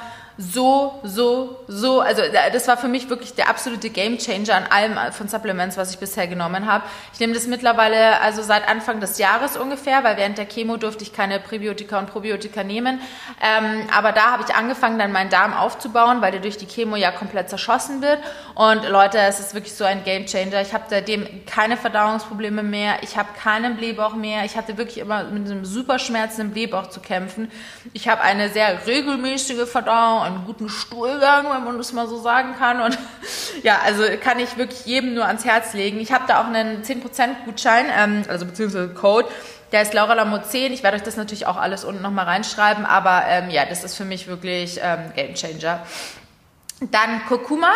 so, 0.42 1.00
so, 1.02 1.58
so, 1.68 2.00
also 2.00 2.22
das 2.50 2.66
war 2.66 2.78
für 2.78 2.88
mich 2.88 3.10
wirklich 3.10 3.34
der 3.34 3.50
absolute 3.50 3.90
Gamechanger 3.90 4.54
an 4.54 4.64
allem 4.70 5.12
von 5.12 5.28
Supplements, 5.28 5.76
was 5.76 5.92
ich 5.92 5.98
bisher 5.98 6.26
genommen 6.28 6.64
habe. 6.64 6.82
Ich 7.12 7.20
nehme 7.20 7.34
das 7.34 7.46
mittlerweile 7.46 8.18
also 8.22 8.40
seit 8.42 8.66
Anfang 8.66 9.00
des 9.00 9.18
Jahres 9.18 9.58
ungefähr, 9.58 10.02
weil 10.02 10.16
während 10.16 10.38
der 10.38 10.46
Chemo 10.46 10.78
durfte 10.78 11.04
ich 11.04 11.12
keine 11.12 11.40
Präbiotika 11.40 11.98
und 11.98 12.06
Probiotika 12.06 12.64
nehmen. 12.64 13.00
Ähm, 13.42 13.86
aber 13.94 14.12
da 14.12 14.32
habe 14.32 14.44
ich 14.48 14.54
angefangen, 14.54 14.98
dann 14.98 15.12
meinen 15.12 15.28
Darm 15.28 15.52
aufzubauen, 15.52 16.22
weil 16.22 16.32
der 16.32 16.40
durch 16.40 16.56
die 16.56 16.66
Chemo 16.66 16.96
ja 16.96 17.10
komplett 17.10 17.50
zerschossen 17.50 18.00
wird. 18.00 18.20
Und 18.54 18.88
Leute, 18.88 19.18
es 19.18 19.40
ist 19.40 19.52
wirklich 19.52 19.74
so 19.74 19.84
ein 19.84 20.04
Gamechanger. 20.04 20.62
Ich 20.62 20.72
habe 20.72 20.84
seitdem 20.88 21.44
keine 21.44 21.76
Verdauungsprobleme 21.76 22.62
mehr. 22.62 23.02
Ich 23.02 23.18
habe 23.18 23.28
keinen 23.38 23.76
Blähbauch 23.76 24.14
mehr. 24.14 24.46
Ich 24.46 24.56
hatte 24.56 24.78
wirklich 24.78 24.98
immer 24.98 25.24
mit 25.24 25.50
einem 25.50 25.66
super 25.66 25.98
schmerzenden 25.98 26.54
Blähbauch 26.54 26.88
zu 26.88 27.00
kämpfen. 27.00 27.50
Ich 27.92 28.08
habe 28.08 28.22
eine 28.22 28.48
sehr 28.48 28.86
regelmäßige 28.86 29.68
Verdauung 29.68 30.29
einen 30.34 30.46
guten 30.46 30.68
Stuhlgang, 30.68 31.46
wenn 31.50 31.64
man 31.64 31.78
das 31.78 31.92
mal 31.92 32.08
so 32.08 32.20
sagen 32.20 32.54
kann. 32.58 32.80
Und 32.80 32.98
ja, 33.62 33.78
also 33.84 34.04
kann 34.22 34.38
ich 34.38 34.56
wirklich 34.56 34.86
jedem 34.86 35.14
nur 35.14 35.26
ans 35.26 35.44
Herz 35.44 35.74
legen. 35.74 36.00
Ich 36.00 36.12
habe 36.12 36.24
da 36.26 36.40
auch 36.40 36.46
einen 36.46 36.82
10% 36.82 37.44
Gutschein, 37.44 37.86
ähm, 37.96 38.22
also 38.28 38.46
beziehungsweise 38.46 38.88
Code. 38.90 39.28
Der 39.72 39.82
ist 39.82 39.94
Laura 39.94 40.14
Lamo 40.14 40.38
10. 40.38 40.72
Ich 40.72 40.82
werde 40.82 40.96
euch 40.96 41.02
das 41.02 41.16
natürlich 41.16 41.46
auch 41.46 41.56
alles 41.56 41.84
unten 41.84 42.02
nochmal 42.02 42.24
reinschreiben, 42.24 42.84
aber 42.84 43.24
ähm, 43.26 43.50
ja, 43.50 43.64
das 43.64 43.84
ist 43.84 43.96
für 43.96 44.04
mich 44.04 44.26
wirklich 44.26 44.80
ähm, 44.82 45.12
Game 45.14 45.34
Changer. 45.34 45.80
Dann 46.80 47.24
Kurkuma. 47.28 47.72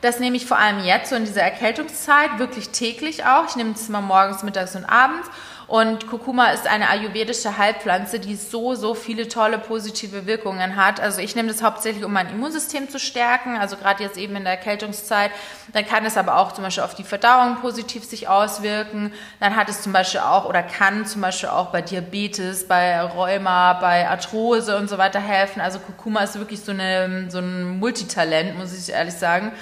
Das 0.00 0.20
nehme 0.20 0.36
ich 0.36 0.46
vor 0.46 0.58
allem 0.58 0.84
jetzt, 0.84 1.10
so 1.10 1.16
in 1.16 1.24
dieser 1.24 1.42
Erkältungszeit, 1.42 2.38
wirklich 2.38 2.68
täglich 2.68 3.24
auch. 3.24 3.48
Ich 3.48 3.56
nehme 3.56 3.72
es 3.72 3.88
mal 3.88 4.00
morgens, 4.00 4.42
mittags 4.42 4.76
und 4.76 4.84
abends. 4.84 5.28
Und 5.68 6.06
Kurkuma 6.06 6.46
ist 6.52 6.66
eine 6.66 6.88
ayurvedische 6.88 7.58
Heilpflanze, 7.58 8.18
die 8.18 8.36
so, 8.36 8.74
so 8.74 8.94
viele 8.94 9.28
tolle 9.28 9.58
positive 9.58 10.24
Wirkungen 10.24 10.76
hat. 10.76 10.98
Also 10.98 11.20
ich 11.20 11.36
nehme 11.36 11.48
das 11.48 11.62
hauptsächlich, 11.62 12.06
um 12.06 12.12
mein 12.14 12.30
Immunsystem 12.30 12.88
zu 12.88 12.98
stärken, 12.98 13.58
also 13.58 13.76
gerade 13.76 14.02
jetzt 14.02 14.16
eben 14.16 14.34
in 14.36 14.44
der 14.44 14.54
Erkältungszeit. 14.54 15.30
Dann 15.74 15.86
kann 15.86 16.06
es 16.06 16.16
aber 16.16 16.38
auch 16.38 16.52
zum 16.52 16.64
Beispiel 16.64 16.84
auf 16.84 16.94
die 16.94 17.04
Verdauung 17.04 17.56
positiv 17.56 18.02
sich 18.02 18.28
auswirken. 18.28 19.12
Dann 19.40 19.56
hat 19.56 19.68
es 19.68 19.82
zum 19.82 19.92
Beispiel 19.92 20.20
auch 20.20 20.46
oder 20.46 20.62
kann 20.62 21.04
zum 21.04 21.20
Beispiel 21.20 21.50
auch 21.50 21.66
bei 21.66 21.82
Diabetes, 21.82 22.66
bei 22.66 22.98
Rheuma, 23.02 23.74
bei 23.74 24.08
Arthrose 24.08 24.74
und 24.78 24.88
so 24.88 24.96
weiter 24.96 25.20
helfen. 25.20 25.60
Also 25.60 25.80
Kurkuma 25.80 26.20
ist 26.20 26.38
wirklich 26.38 26.60
so, 26.60 26.72
eine, 26.72 27.26
so 27.30 27.40
ein 27.40 27.78
Multitalent, 27.78 28.56
muss 28.56 28.72
ich 28.72 28.94
ehrlich 28.94 29.14
sagen. 29.14 29.52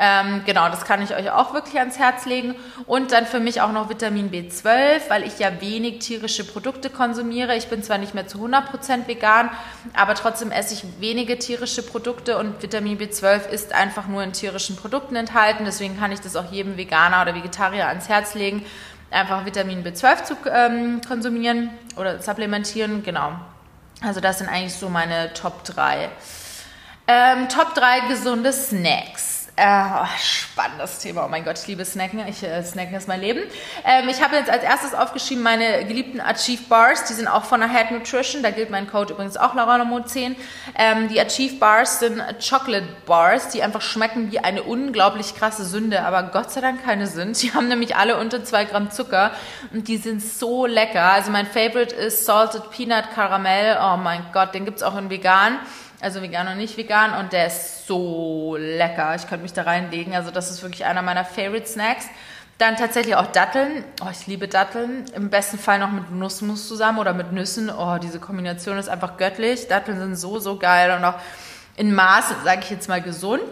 Ähm, 0.00 0.42
genau, 0.46 0.68
das 0.68 0.84
kann 0.84 1.02
ich 1.02 1.14
euch 1.16 1.32
auch 1.32 1.54
wirklich 1.54 1.78
ans 1.80 1.98
Herz 1.98 2.24
legen. 2.24 2.54
Und 2.86 3.10
dann 3.10 3.26
für 3.26 3.40
mich 3.40 3.60
auch 3.60 3.72
noch 3.72 3.90
Vitamin 3.90 4.30
B12, 4.30 5.00
weil 5.08 5.24
ich 5.24 5.40
ja 5.40 5.60
wenig 5.60 5.98
tierische 5.98 6.44
Produkte 6.44 6.88
konsumiere. 6.88 7.56
Ich 7.56 7.66
bin 7.66 7.82
zwar 7.82 7.98
nicht 7.98 8.14
mehr 8.14 8.28
zu 8.28 8.38
100% 8.38 9.08
vegan, 9.08 9.50
aber 9.94 10.14
trotzdem 10.14 10.52
esse 10.52 10.74
ich 10.74 10.84
wenige 11.00 11.36
tierische 11.38 11.82
Produkte 11.82 12.38
und 12.38 12.62
Vitamin 12.62 12.96
B12 12.96 13.48
ist 13.48 13.72
einfach 13.72 14.06
nur 14.06 14.22
in 14.22 14.32
tierischen 14.32 14.76
Produkten 14.76 15.16
enthalten. 15.16 15.64
Deswegen 15.64 15.98
kann 15.98 16.12
ich 16.12 16.20
das 16.20 16.36
auch 16.36 16.50
jedem 16.52 16.76
Veganer 16.76 17.22
oder 17.22 17.34
Vegetarier 17.34 17.88
ans 17.88 18.08
Herz 18.08 18.34
legen, 18.34 18.64
einfach 19.10 19.44
Vitamin 19.46 19.82
B12 19.82 20.22
zu 20.22 20.36
ähm, 20.48 21.00
konsumieren 21.06 21.70
oder 21.96 22.22
supplementieren. 22.22 23.02
Genau. 23.02 23.32
Also 24.00 24.20
das 24.20 24.38
sind 24.38 24.48
eigentlich 24.48 24.74
so 24.74 24.88
meine 24.88 25.32
Top 25.34 25.64
3. 25.64 26.08
Ähm, 27.08 27.48
Top 27.48 27.74
3 27.74 28.06
gesunde 28.08 28.52
Snacks. 28.52 29.37
Äh, 29.58 30.06
spannendes 30.22 31.00
Thema. 31.00 31.24
Oh 31.24 31.28
mein 31.28 31.44
Gott, 31.44 31.58
ich 31.58 31.66
liebe 31.66 31.84
Snacken. 31.84 32.24
Ich, 32.28 32.44
äh, 32.44 32.62
Snacken 32.62 32.94
ist 32.94 33.08
mein 33.08 33.20
Leben. 33.20 33.40
Ähm, 33.84 34.08
ich 34.08 34.22
habe 34.22 34.36
jetzt 34.36 34.48
als 34.48 34.62
erstes 34.62 34.94
aufgeschrieben 34.94 35.42
meine 35.42 35.84
geliebten 35.84 36.20
Achieve 36.20 36.62
Bars. 36.68 37.06
Die 37.06 37.14
sind 37.14 37.26
auch 37.26 37.44
von 37.44 37.60
Ahead 37.60 37.90
Nutrition. 37.90 38.44
Da 38.44 38.52
gilt 38.52 38.70
mein 38.70 38.88
Code 38.88 39.14
übrigens 39.14 39.36
auch 39.36 39.56
Lauranomo 39.56 39.98
10. 39.98 40.36
Ähm, 40.76 41.08
die 41.08 41.20
Achieve 41.20 41.56
Bars 41.56 41.98
sind 41.98 42.22
Chocolate 42.38 42.86
Bars, 43.04 43.48
die 43.48 43.64
einfach 43.64 43.80
schmecken 43.80 44.30
wie 44.30 44.38
eine 44.38 44.62
unglaublich 44.62 45.34
krasse 45.34 45.64
Sünde, 45.64 46.04
aber 46.04 46.22
Gott 46.22 46.52
sei 46.52 46.60
Dank 46.60 46.84
keine 46.84 47.08
sind. 47.08 47.42
Die 47.42 47.52
haben 47.52 47.66
nämlich 47.66 47.96
alle 47.96 48.16
unter 48.16 48.44
2 48.44 48.66
Gramm 48.66 48.92
Zucker 48.92 49.32
und 49.72 49.88
die 49.88 49.96
sind 49.96 50.22
so 50.22 50.66
lecker. 50.66 51.02
Also 51.02 51.32
mein 51.32 51.46
Favorite 51.46 51.96
ist 51.96 52.24
Salted 52.24 52.70
Peanut 52.70 53.10
Caramel. 53.12 53.76
Oh 53.82 53.96
mein 53.96 54.24
Gott, 54.32 54.54
den 54.54 54.64
gibt's 54.64 54.84
auch 54.84 54.96
in 54.96 55.10
vegan 55.10 55.58
also 56.00 56.22
vegan 56.22 56.48
und 56.48 56.58
nicht 56.58 56.76
vegan 56.76 57.12
und 57.18 57.32
der 57.32 57.48
ist 57.48 57.86
so 57.86 58.56
lecker. 58.58 59.14
Ich 59.16 59.26
könnte 59.26 59.42
mich 59.42 59.52
da 59.52 59.62
reinlegen. 59.62 60.14
Also 60.14 60.30
das 60.30 60.50
ist 60.50 60.62
wirklich 60.62 60.84
einer 60.84 61.02
meiner 61.02 61.24
Favorite 61.24 61.66
Snacks. 61.66 62.06
Dann 62.58 62.76
tatsächlich 62.76 63.14
auch 63.14 63.26
Datteln. 63.26 63.84
Oh, 64.02 64.08
ich 64.10 64.26
liebe 64.26 64.48
Datteln. 64.48 65.04
Im 65.14 65.30
besten 65.30 65.58
Fall 65.58 65.78
noch 65.78 65.90
mit 65.90 66.10
Nussmus 66.10 66.66
zusammen 66.66 66.98
oder 66.98 67.14
mit 67.14 67.32
Nüssen. 67.32 67.70
Oh, 67.70 67.98
diese 67.98 68.18
Kombination 68.18 68.78
ist 68.78 68.88
einfach 68.88 69.16
göttlich. 69.16 69.68
Datteln 69.68 69.98
sind 69.98 70.16
so, 70.16 70.38
so 70.38 70.58
geil 70.58 70.96
und 70.96 71.04
auch 71.04 71.14
in 71.76 71.94
Maß, 71.94 72.34
sage 72.44 72.60
ich 72.62 72.70
jetzt 72.70 72.88
mal, 72.88 73.00
gesund. 73.00 73.42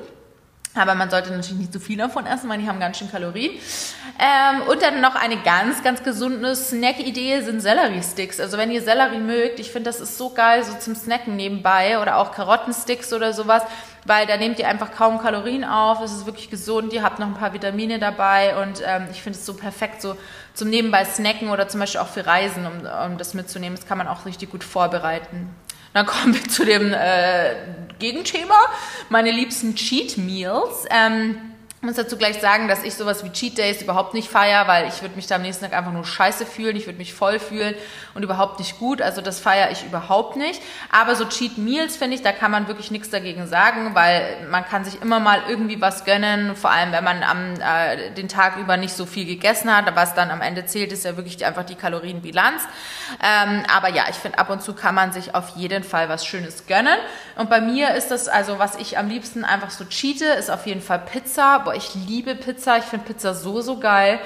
Aber 0.77 0.95
man 0.95 1.11
sollte 1.11 1.31
natürlich 1.31 1.59
nicht 1.59 1.73
zu 1.73 1.81
viel 1.81 1.99
davon 1.99 2.27
essen, 2.27 2.49
weil 2.49 2.59
die 2.59 2.69
haben 2.69 2.81
ganz 2.81 2.99
schön 2.99 3.11
Kalorien. 3.11 3.53
Ähm, 4.19 4.63
und 4.63 4.83
dann 4.83 5.01
noch 5.01 5.15
eine 5.15 5.37
ganz, 5.39 5.83
ganz 5.83 6.03
gesunde 6.03 6.55
Snack-Idee 6.55 7.41
sind 7.43 7.61
Sellerie-Sticks. 7.61 8.41
Also 8.41 8.57
wenn 8.57 8.71
ihr 8.71 8.83
Sellerie 8.83 9.19
mögt, 9.19 9.61
ich 9.61 9.71
finde, 9.71 9.91
das 9.91 10.01
ist 10.01 10.17
so 10.17 10.31
geil, 10.31 10.65
so 10.65 10.75
zum 10.79 10.95
Snacken 10.95 11.37
nebenbei 11.37 12.01
oder 12.01 12.17
auch 12.17 12.33
Karottensticks 12.33 13.13
oder 13.13 13.33
sowas, 13.33 13.63
weil 14.05 14.27
da 14.27 14.37
nehmt 14.37 14.59
ihr 14.59 14.69
einfach 14.69 14.93
kaum 14.93 15.19
Kalorien 15.19 15.65
auf. 15.65 16.01
Es 16.01 16.13
ist 16.13 16.27
wirklich 16.27 16.49
gesund, 16.49 16.93
ihr 16.93 17.03
habt 17.03 17.19
noch 17.19 17.27
ein 17.27 17.35
paar 17.35 17.53
Vitamine 17.53 17.99
dabei 17.99 18.57
und 18.63 18.83
ähm, 18.87 19.09
ich 19.11 19.23
finde 19.23 19.39
es 19.39 19.45
so 19.45 19.55
perfekt 19.55 20.01
so 20.01 20.17
zum 20.55 20.71
nebenbei 20.71 21.05
Snacken 21.05 21.51
oder 21.51 21.69
zum 21.69 21.81
Beispiel 21.81 22.01
auch 22.01 22.09
für 22.09 22.27
Reisen, 22.27 22.67
um, 22.67 23.13
um 23.13 23.19
das 23.19 23.35
mitzunehmen. 23.35 23.77
Das 23.77 23.87
kann 23.87 23.99
man 23.99 24.09
auch 24.09 24.25
richtig 24.25 24.51
gut 24.51 24.65
vorbereiten. 24.65 25.51
Dann 25.97 26.05
kommen 26.05 26.35
wir 26.35 26.47
zu 26.47 26.67
dem 26.67 26.93
äh, 26.93 27.55
Gegenthema, 27.99 28.55
meine 29.09 29.31
liebsten 29.31 29.77
Cheat 29.77 30.19
Meals. 30.19 30.85
Ähm, 30.91 31.39
muss 31.87 31.97
dazu 31.97 32.17
gleich 32.17 32.41
sagen, 32.41 32.69
dass 32.69 32.83
ich 32.83 32.95
sowas 32.95 33.25
wie 33.25 33.31
Cheat 33.31 33.57
Days 33.57 33.81
überhaupt 33.81 34.13
nicht 34.13 34.29
feiere, 34.29 34.67
weil 34.67 34.89
ich 34.89 35.01
würde 35.01 35.17
mich 35.17 35.27
da 35.27 35.37
am 35.37 35.43
nächsten 35.43 35.65
Tag 35.65 35.73
einfach 35.73 35.93
nur 35.93 36.05
scheiße 36.05 36.45
fühlen, 36.45 36.77
ich 36.77 36.87
würde 36.87 36.99
mich 36.99 37.15
voll 37.15 37.39
fühlen 37.39 37.75
und 38.15 38.23
überhaupt 38.23 38.59
nicht 38.59 38.79
gut. 38.79 39.01
Also 39.01 39.21
das 39.23 39.41
feiere 39.41 39.71
ich 39.71 39.85
überhaupt 39.85 40.37
nicht. 40.37 40.61
Aber 40.91 41.15
so 41.15 41.25
Cheat 41.25 41.59
Meals 41.59 41.97
finde 41.97 42.17
ich, 42.17 42.23
da 42.23 42.33
kann 42.33 42.51
man 42.51 42.69
wirklich 42.69 42.91
nichts 42.91 43.11
dagegen 43.11 43.47
sagen, 43.47 43.95
weil 43.95 44.47
man 44.51 44.65
kann 44.65 44.85
sich 44.85 45.01
immer 45.01 45.21
mal 45.21 45.43
irgendwie 45.49 45.81
was 45.81 46.05
gönnen, 46.05 46.57
vor 46.57 46.71
allem 46.71 46.93
wenn 46.93 47.05
man 47.05 47.23
am 47.23 47.55
äh, 47.55 48.11
den 48.11 48.29
Tag 48.29 48.57
über 48.57 48.77
nicht 48.77 48.95
so 48.95 49.07
viel 49.07 49.25
gegessen 49.25 49.75
hat. 49.75 49.87
Was 49.95 50.15
dann 50.15 50.31
am 50.31 50.43
Ende 50.43 50.67
zählt, 50.67 50.93
ist 50.93 51.05
ja 51.05 51.17
wirklich 51.17 51.45
einfach 51.47 51.65
die 51.65 51.77
Kalorienbilanz. 51.77 52.63
Ähm, 53.23 53.63
aber 53.75 53.91
ja, 53.91 54.07
ich 54.11 54.17
finde 54.17 54.39
ab 54.39 54.51
und 54.51 54.61
zu 54.61 54.75
kann 54.75 54.95
man 54.95 55.13
sich 55.13 55.35
auf 55.35 55.51
jeden 55.51 55.85
Fall 55.85 56.09
was 56.09 56.27
Schönes 56.27 56.67
gönnen. 56.67 56.99
Und 57.37 57.49
bei 57.49 57.61
mir 57.61 57.95
ist 57.95 58.11
das 58.11 58.27
also, 58.27 58.59
was 58.59 58.75
ich 58.77 58.99
am 58.99 59.09
liebsten 59.09 59.45
einfach 59.45 59.71
so 59.71 59.85
cheate, 59.85 60.25
ist 60.25 60.51
auf 60.51 60.67
jeden 60.67 60.83
Fall 60.83 60.99
Pizza. 60.99 61.61
Boah, 61.61 61.76
ich 61.77 61.95
liebe 61.95 62.35
Pizza. 62.35 62.79
Ich 62.79 62.85
finde 62.85 63.07
Pizza 63.07 63.35
so, 63.35 63.61
so 63.61 63.79
geil. 63.79 64.21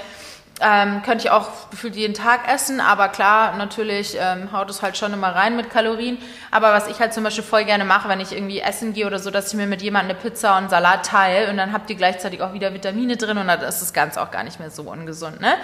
Ähm, 0.61 1.03
könnte 1.03 1.25
ich 1.25 1.31
auch 1.31 1.71
gefühlt 1.71 1.97
jeden 1.97 2.15
Tag 2.15 2.53
essen, 2.53 2.81
aber 2.81 3.09
klar, 3.09 3.57
natürlich 3.57 4.17
ähm, 4.21 4.53
haut 4.53 4.69
es 4.69 4.83
halt 4.83 4.97
schon 4.97 5.13
immer 5.13 5.35
rein 5.35 5.57
mit 5.57 5.71
Kalorien. 5.71 6.19
Aber 6.51 6.73
was 6.73 6.89
ich 6.89 7.01
halt 7.01 7.15
zum 7.15 7.25
Beispiel 7.25 7.45
voll 7.45 7.65
gerne 7.65 7.85
mache, 7.85 8.09
wenn 8.09 8.21
ich 8.21 8.33
irgendwie 8.33 8.61
essen 8.61 8.93
gehe 8.93 9.07
oder 9.07 9.19
so, 9.19 9.31
dass 9.31 9.49
ich 9.49 9.55
mir 9.55 9.67
mit 9.67 9.81
jemandem 9.81 10.17
eine 10.17 10.19
Pizza 10.19 10.59
und 10.59 10.69
Salat 10.69 11.07
teile 11.07 11.51
und 11.51 11.57
dann 11.57 11.73
habt 11.73 11.89
ihr 11.89 11.97
gleichzeitig 11.97 12.43
auch 12.43 12.53
wieder 12.53 12.75
Vitamine 12.75 13.17
drin 13.17 13.39
und 13.39 13.47
dann 13.47 13.61
ist 13.61 13.81
das 13.81 13.93
Ganze 13.93 14.21
auch 14.21 14.31
gar 14.31 14.45
nicht 14.45 14.61
mehr 14.61 14.71
so 14.71 14.83
ungesund. 14.83 15.41
Ne? 15.41 15.55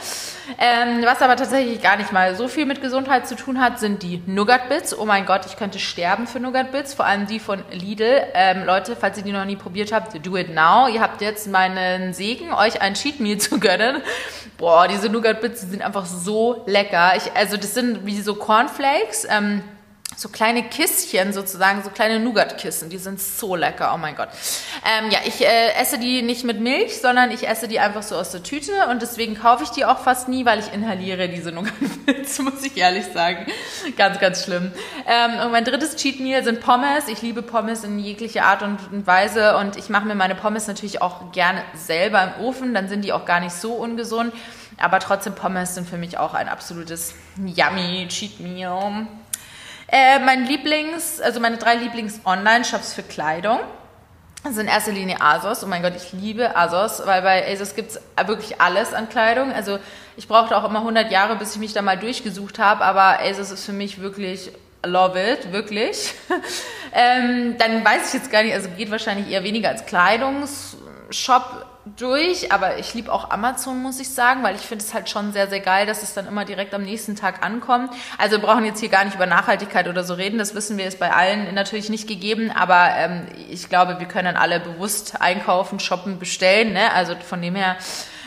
Ähm, 0.59 1.05
was 1.05 1.21
aber 1.21 1.37
tatsächlich 1.37 1.83
gar 1.83 1.97
nicht 1.97 2.13
mal 2.13 2.35
so 2.35 2.49
viel 2.49 2.65
mit 2.67 2.81
Gesundheit 2.81 3.29
zu 3.29 3.37
tun 3.37 3.61
hat, 3.61 3.79
sind 3.79 4.03
die 4.03 4.23
Nougat 4.27 4.69
Bits. 4.69 4.97
Oh 4.97 5.05
mein 5.05 5.27
Gott, 5.27 5.45
ich 5.47 5.57
könnte 5.57 5.79
sterben 5.79 6.27
für 6.27 6.41
Nougat 6.41 6.73
Bits, 6.73 6.95
vor 6.95 7.05
allem 7.05 7.27
die 7.27 7.41
von 7.41 7.63
Lidl. 7.71 8.23
Ähm, 8.35 8.65
Leute, 8.65 8.97
falls 8.97 9.19
ihr 9.19 9.25
die 9.25 9.33
noch 9.33 9.45
nie 9.45 9.57
probiert 9.57 9.93
habt, 9.93 10.25
do 10.27 10.37
it 10.37 10.55
now. 10.55 10.89
Ihr 10.89 11.01
habt 11.01 11.21
jetzt 11.21 11.49
meinen 11.49 12.15
Segen, 12.15 12.53
euch 12.53 12.81
ein 12.81 12.95
Cheat 12.95 13.21
Meal 13.21 13.39
zu 13.39 13.61
gönnen. 13.61 14.03
Boah, 14.59 14.86
diese 14.89 15.09
Nougat-Bits, 15.09 15.63
sind 15.63 15.83
einfach 15.83 16.07
so 16.07 16.63
lecker. 16.67 17.13
Ich, 17.17 17.33
also 17.35 17.57
das 17.57 17.75
sind 17.75 18.07
wie 18.07 18.21
so 18.21 18.35
Cornflakes. 18.35 19.27
Ähm, 19.29 19.63
so 20.17 20.31
kleine 20.31 20.63
Kisschen 20.63 21.35
sozusagen, 21.35 21.83
so 21.83 21.91
kleine 21.91 22.19
Nougat-Kissen. 22.21 22.89
Die 22.89 22.97
sind 22.97 23.21
so 23.21 23.55
lecker, 23.55 23.93
oh 23.95 23.99
mein 23.99 24.17
Gott. 24.17 24.29
Ähm, 24.85 25.11
ja, 25.11 25.19
ich 25.27 25.45
äh, 25.45 25.73
esse 25.79 25.99
die 25.99 26.23
nicht 26.23 26.43
mit 26.43 26.59
Milch, 26.59 26.99
sondern 27.01 27.31
ich 27.31 27.47
esse 27.47 27.69
die 27.69 27.81
einfach 27.81 28.03
so 28.03 28.17
aus 28.17 28.31
der 28.31 28.43
Tüte 28.43 28.89
und 28.91 29.03
deswegen 29.03 29.39
kaufe 29.39 29.65
ich 29.65 29.71
die 29.71 29.85
auch 29.85 29.99
fast 29.99 30.29
nie, 30.29 30.47
weil 30.47 30.61
ich 30.61 30.73
inhaliere 30.73 31.29
diese 31.29 31.53
Nougat-Pilze, 31.53 32.43
muss 32.45 32.65
ich 32.65 32.77
ehrlich 32.79 33.05
sagen. 33.13 33.47
Ganz, 33.99 34.19
ganz 34.19 34.43
schlimm. 34.43 34.73
Ähm, 35.07 35.45
und 35.45 35.53
mein 35.53 35.65
drittes 35.65 35.97
Cheat 35.97 36.19
Meal 36.19 36.43
sind 36.43 36.61
Pommes. 36.61 37.09
Ich 37.09 37.21
liebe 37.21 37.43
Pommes 37.43 37.85
in 37.85 37.99
jegliche 37.99 38.45
Art 38.45 38.63
und 38.63 39.07
Weise 39.07 39.59
und 39.59 39.77
ich 39.77 39.91
mache 39.91 40.07
mir 40.07 40.15
meine 40.15 40.35
Pommes 40.35 40.67
natürlich 40.67 41.03
auch 41.03 41.31
gerne 41.33 41.63
selber 41.75 42.23
im 42.23 42.45
Ofen, 42.45 42.73
dann 42.73 42.89
sind 42.89 43.05
die 43.05 43.13
auch 43.13 43.27
gar 43.27 43.41
nicht 43.41 43.53
so 43.53 43.75
ungesund. 43.75 44.33
Aber 44.79 44.99
trotzdem 45.01 45.35
Pommes 45.35 45.75
sind 45.75 45.89
für 45.89 45.97
mich 45.97 46.19
auch 46.19 46.35
ein 46.35 46.49
absolutes 46.49 47.15
Yummy 47.37 48.07
Cheat 48.09 48.41
Meal. 48.41 49.07
Äh, 49.89 50.19
mein 50.21 50.47
Lieblings, 50.47 51.21
also 51.21 51.41
meine 51.41 51.59
drei 51.59 51.77
Lieblings-Online-Shops 51.77 52.93
für 52.93 53.03
Kleidung 53.03 53.61
sind 54.45 54.67
in 54.67 54.69
erster 54.69 54.93
Linie 54.93 55.21
ASOS. 55.21 55.65
Oh 55.65 55.67
mein 55.67 55.83
Gott, 55.83 55.95
ich 55.97 56.13
liebe 56.13 56.57
ASOS, 56.57 57.07
weil 57.07 57.23
bei 57.23 57.53
ASOS 57.53 57.75
gibt 57.75 57.93
es 57.93 58.01
wirklich 58.27 58.61
alles 58.61 58.95
an 58.95 59.09
Kleidung. 59.09 59.53
Also 59.53 59.79
ich 60.17 60.29
brauchte 60.29 60.57
auch 60.57 60.65
immer 60.65 60.81
100 60.81 61.11
Jahre, 61.11 61.37
bis 61.37 61.55
ich 61.55 61.59
mich 61.59 61.73
da 61.73 61.83
mal 61.83 61.99
durchgesucht 61.99 62.59
habe, 62.59 62.85
aber 62.85 63.21
ASOS 63.21 63.51
ist 63.51 63.65
für 63.65 63.73
mich 63.73 64.01
wirklich 64.01 64.53
love 64.85 65.19
it, 65.21 65.53
wirklich. 65.53 66.15
ähm, 66.93 67.57
dann 67.59 67.85
weiß 67.85 68.09
ich 68.09 68.15
jetzt 68.15 68.31
gar 68.31 68.43
nicht, 68.43 68.55
also 68.55 68.69
geht 68.77 68.91
wahrscheinlich 68.91 69.31
eher 69.31 69.43
weniger 69.43 69.69
als 69.69 69.85
Kleidungsshop 69.87 71.67
durch, 71.97 72.53
aber 72.53 72.79
ich 72.79 72.95
liebe 72.95 73.13
auch 73.13 73.31
Amazon, 73.31 73.81
muss 73.81 74.01
ich 74.01 74.11
sagen, 74.11 74.43
weil 74.43 74.57
ich 74.57 74.63
finde 74.63 74.85
es 74.85 74.93
halt 74.93 75.09
schon 75.09 75.33
sehr, 75.33 75.49
sehr 75.49 75.61
geil, 75.61 75.87
dass 75.87 76.03
es 76.03 76.15
dann 76.15 76.27
immer 76.27 76.45
direkt 76.45 76.75
am 76.75 76.83
nächsten 76.83 77.15
Tag 77.15 77.45
ankommt. 77.45 77.91
Also 78.19 78.37
wir 78.37 78.43
brauchen 78.47 78.65
jetzt 78.65 78.81
hier 78.81 78.89
gar 78.89 79.05
nicht 79.05 79.15
über 79.15 79.27
Nachhaltigkeit 79.27 79.87
oder 79.87 80.03
so 80.03 80.15
reden, 80.15 80.39
das 80.39 80.55
wissen 80.55 80.77
wir, 80.79 80.87
ist 80.87 80.99
bei 80.99 81.13
allen 81.13 81.55
natürlich 81.55 81.89
nicht 81.89 82.09
gegeben, 82.09 82.51
aber 82.51 82.91
ähm, 82.97 83.27
ich 83.51 83.69
glaube, 83.69 84.01
wir 84.01 84.07
können 84.07 84.37
alle 84.37 84.59
bewusst 84.59 85.21
einkaufen, 85.21 85.79
shoppen, 85.79 86.19
bestellen, 86.19 86.73
ne? 86.73 86.93
also 86.93 87.15
von 87.17 87.41
dem 87.41 87.55
her 87.55 87.77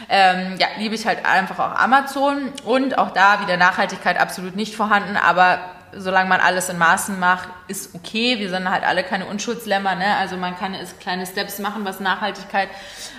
ähm, 0.07 0.55
ja, 0.57 0.67
liebe 0.77 0.95
ich 0.95 1.05
halt 1.05 1.25
einfach 1.25 1.59
auch 1.59 1.79
Amazon 1.79 2.53
und 2.63 2.97
auch 2.97 3.11
da 3.11 3.41
wieder 3.41 3.57
Nachhaltigkeit 3.57 4.19
absolut 4.19 4.55
nicht 4.55 4.75
vorhanden, 4.75 5.17
aber 5.17 5.59
solange 5.95 6.29
man 6.29 6.39
alles 6.39 6.69
in 6.69 6.77
Maßen 6.77 7.19
macht, 7.19 7.49
ist 7.67 7.95
okay. 7.95 8.39
Wir 8.39 8.49
sind 8.49 8.69
halt 8.69 8.83
alle 8.83 9.03
keine 9.03 9.25
Unschuldslämmer, 9.25 9.95
ne? 9.95 10.15
Also 10.17 10.37
man 10.37 10.57
kann 10.57 10.73
es 10.73 10.97
kleine 10.99 11.25
Steps 11.25 11.59
machen, 11.59 11.85
was 11.85 11.99
Nachhaltigkeit 11.99 12.69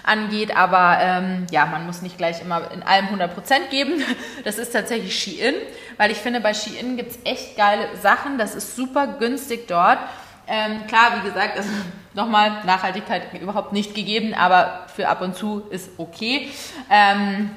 angeht, 0.04 0.56
aber 0.56 0.98
ähm, 1.00 1.46
ja, 1.50 1.66
man 1.66 1.87
muss 1.87 2.02
nicht 2.02 2.18
gleich 2.18 2.40
immer 2.40 2.70
in 2.72 2.83
allem 2.83 3.06
100% 3.06 3.68
geben. 3.70 4.02
Das 4.44 4.59
ist 4.59 4.72
tatsächlich 4.72 5.18
Shein, 5.18 5.54
weil 5.96 6.11
ich 6.11 6.18
finde, 6.18 6.40
bei 6.40 6.54
Shein 6.54 6.96
gibt 6.96 7.11
es 7.11 7.18
echt 7.24 7.56
geile 7.56 7.88
Sachen. 8.00 8.38
Das 8.38 8.54
ist 8.54 8.74
super 8.74 9.06
günstig 9.06 9.68
dort. 9.68 9.98
Ähm, 10.46 10.87
klar, 10.87 11.20
wie 11.20 11.28
gesagt, 11.28 11.56
also 11.56 11.68
nochmal 12.14 12.64
Nachhaltigkeit 12.64 13.22
überhaupt 13.40 13.72
nicht 13.72 13.94
gegeben, 13.94 14.35
aber 14.35 14.87
für 14.94 15.09
ab 15.09 15.20
und 15.20 15.37
zu 15.37 15.62
ist 15.70 15.90
okay. 15.98 16.50
Ähm, 16.90 17.50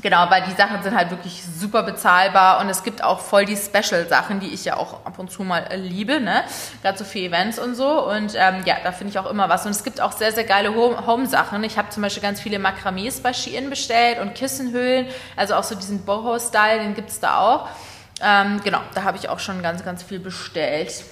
Genau, 0.00 0.30
weil 0.30 0.42
die 0.42 0.52
Sachen 0.52 0.82
sind 0.82 0.96
halt 0.96 1.10
wirklich 1.10 1.44
super 1.44 1.82
bezahlbar 1.82 2.60
und 2.60 2.70
es 2.70 2.82
gibt 2.82 3.04
auch 3.04 3.20
voll 3.20 3.44
die 3.44 3.56
Special-Sachen, 3.56 4.40
die 4.40 4.48
ich 4.48 4.64
ja 4.64 4.76
auch 4.76 5.04
ab 5.04 5.18
und 5.18 5.30
zu 5.30 5.42
mal 5.42 5.66
äh, 5.70 5.76
liebe, 5.76 6.18
ne? 6.18 6.44
Gerade 6.80 6.96
so 6.96 7.04
für 7.04 7.18
Events 7.18 7.58
und 7.58 7.74
so. 7.74 8.08
Und 8.08 8.34
ähm, 8.34 8.62
ja, 8.64 8.76
da 8.82 8.92
finde 8.92 9.10
ich 9.10 9.18
auch 9.18 9.30
immer 9.30 9.50
was. 9.50 9.66
Und 9.66 9.72
es 9.72 9.84
gibt 9.84 10.00
auch 10.00 10.12
sehr, 10.12 10.32
sehr 10.32 10.44
geile 10.44 10.74
Home-Sachen. 10.74 11.62
Ich 11.64 11.76
habe 11.76 11.90
zum 11.90 12.02
Beispiel 12.02 12.22
ganz 12.22 12.40
viele 12.40 12.58
Makramees 12.58 13.20
bei 13.20 13.34
Shein 13.34 13.68
bestellt 13.68 14.18
und 14.18 14.34
Kissenhöhlen. 14.34 15.06
Also 15.36 15.54
auch 15.54 15.64
so 15.64 15.74
diesen 15.74 16.04
Boho-Style, 16.04 16.78
den 16.80 16.94
gibt 16.94 17.10
es 17.10 17.20
da 17.20 17.38
auch. 17.38 17.68
Ähm, 18.22 18.60
genau, 18.64 18.80
da 18.94 19.02
habe 19.02 19.18
ich 19.18 19.28
auch 19.28 19.40
schon 19.40 19.62
ganz, 19.62 19.84
ganz 19.84 20.02
viel 20.02 20.20
bestellt. 20.20 21.04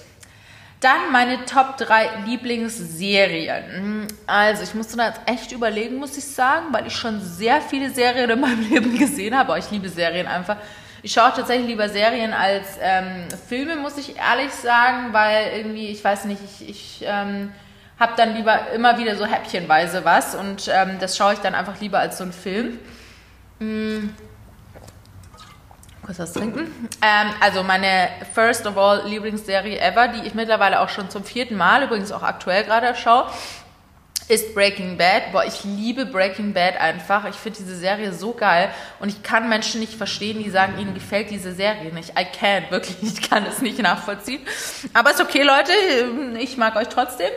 Dann 0.81 1.11
meine 1.11 1.45
Top 1.45 1.77
3 1.77 2.23
Lieblingsserien. 2.25 4.07
Also, 4.25 4.63
ich 4.63 4.73
musste 4.73 4.97
da 4.97 5.09
jetzt 5.09 5.21
echt 5.27 5.51
überlegen, 5.51 5.97
muss 5.97 6.17
ich 6.17 6.25
sagen, 6.25 6.65
weil 6.71 6.87
ich 6.87 6.95
schon 6.95 7.21
sehr 7.21 7.61
viele 7.61 7.91
Serien 7.91 8.31
in 8.31 8.39
meinem 8.39 8.61
Leben 8.69 8.97
gesehen 8.97 9.37
habe. 9.37 9.49
Aber 9.49 9.59
ich 9.59 9.69
liebe 9.69 9.89
Serien 9.89 10.25
einfach. 10.25 10.57
Ich 11.03 11.13
schaue 11.13 11.31
tatsächlich 11.35 11.67
lieber 11.67 11.87
Serien 11.87 12.33
als 12.33 12.79
ähm, 12.81 13.27
Filme, 13.47 13.75
muss 13.75 13.97
ich 13.97 14.17
ehrlich 14.17 14.51
sagen, 14.51 15.13
weil 15.13 15.51
irgendwie, 15.55 15.89
ich 15.89 16.03
weiß 16.03 16.25
nicht, 16.25 16.41
ich, 16.43 16.69
ich 16.69 17.05
ähm, 17.07 17.51
habe 17.99 18.13
dann 18.17 18.35
lieber 18.35 18.71
immer 18.71 18.97
wieder 18.97 19.15
so 19.15 19.25
häppchenweise 19.25 20.03
was 20.03 20.35
und 20.35 20.69
ähm, 20.71 20.97
das 20.99 21.17
schaue 21.17 21.33
ich 21.33 21.39
dann 21.39 21.55
einfach 21.55 21.79
lieber 21.79 21.99
als 21.99 22.19
so 22.19 22.23
ein 22.23 22.33
Film. 22.33 22.77
Mhm 23.59 24.15
kurz 26.03 26.19
was 26.19 26.33
trinken. 26.33 26.89
Ähm, 27.01 27.33
also 27.39 27.63
meine 27.63 28.09
First 28.33 28.65
of 28.65 28.77
All 28.77 29.07
Lieblingsserie 29.07 29.79
ever, 29.79 30.07
die 30.09 30.25
ich 30.27 30.33
mittlerweile 30.33 30.79
auch 30.81 30.89
schon 30.89 31.09
zum 31.09 31.23
vierten 31.23 31.55
Mal, 31.55 31.83
übrigens 31.83 32.11
auch 32.11 32.23
aktuell 32.23 32.63
gerade 32.63 32.95
schaue, 32.95 33.27
ist 34.27 34.55
Breaking 34.55 34.97
Bad. 34.97 35.31
Boah, 35.31 35.43
ich 35.43 35.63
liebe 35.63 36.05
Breaking 36.05 36.53
Bad 36.53 36.79
einfach. 36.79 37.25
Ich 37.25 37.35
finde 37.35 37.59
diese 37.59 37.75
Serie 37.75 38.13
so 38.13 38.33
geil 38.33 38.69
und 38.99 39.09
ich 39.09 39.23
kann 39.23 39.49
Menschen 39.49 39.81
nicht 39.81 39.93
verstehen, 39.93 40.41
die 40.41 40.49
sagen, 40.49 40.79
ihnen 40.79 40.93
gefällt 40.93 41.29
diese 41.29 41.53
Serie 41.53 41.93
nicht. 41.93 42.11
I 42.11 42.23
can't, 42.23 42.71
wirklich, 42.71 42.95
ich 43.01 43.29
kann 43.29 43.45
es 43.45 43.61
nicht 43.61 43.79
nachvollziehen. 43.79 44.41
Aber 44.93 45.11
ist 45.11 45.21
okay, 45.21 45.43
Leute, 45.43 45.73
ich 46.39 46.57
mag 46.57 46.75
euch 46.77 46.87
trotzdem. 46.87 47.31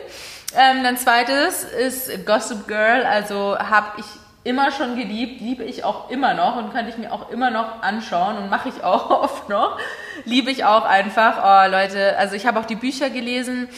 Ähm, 0.57 0.85
dann 0.85 0.97
zweites 0.97 1.65
ist 1.65 2.25
Gossip 2.25 2.69
Girl, 2.69 3.05
also 3.05 3.59
habe 3.59 3.99
ich 3.99 4.05
immer 4.45 4.71
schon 4.71 4.97
geliebt, 4.97 5.41
liebe 5.41 5.65
ich 5.65 5.85
auch 5.85 6.11
immer 6.11 6.35
noch 6.35 6.57
und 6.57 6.73
könnte 6.73 6.91
ich 6.91 6.99
mir 6.99 7.13
auch 7.13 7.31
immer 7.31 7.51
noch 7.51 7.83
anschauen 7.83 8.37
und 8.37 8.51
mache 8.51 8.69
ich 8.69 8.85
auch 8.85 9.11
oft 9.23 9.49
noch. 9.49 9.79
Liebe 10.25 10.51
ich 10.51 10.65
auch 10.65 10.85
einfach. 10.85 11.39
Oh, 11.43 11.71
Leute, 11.71 12.17
also 12.19 12.37
ich 12.37 12.47
habe 12.47 12.61
auch 12.61 12.67
die 12.67 12.77
Bücher 12.77 13.11
gelesen 13.11 13.69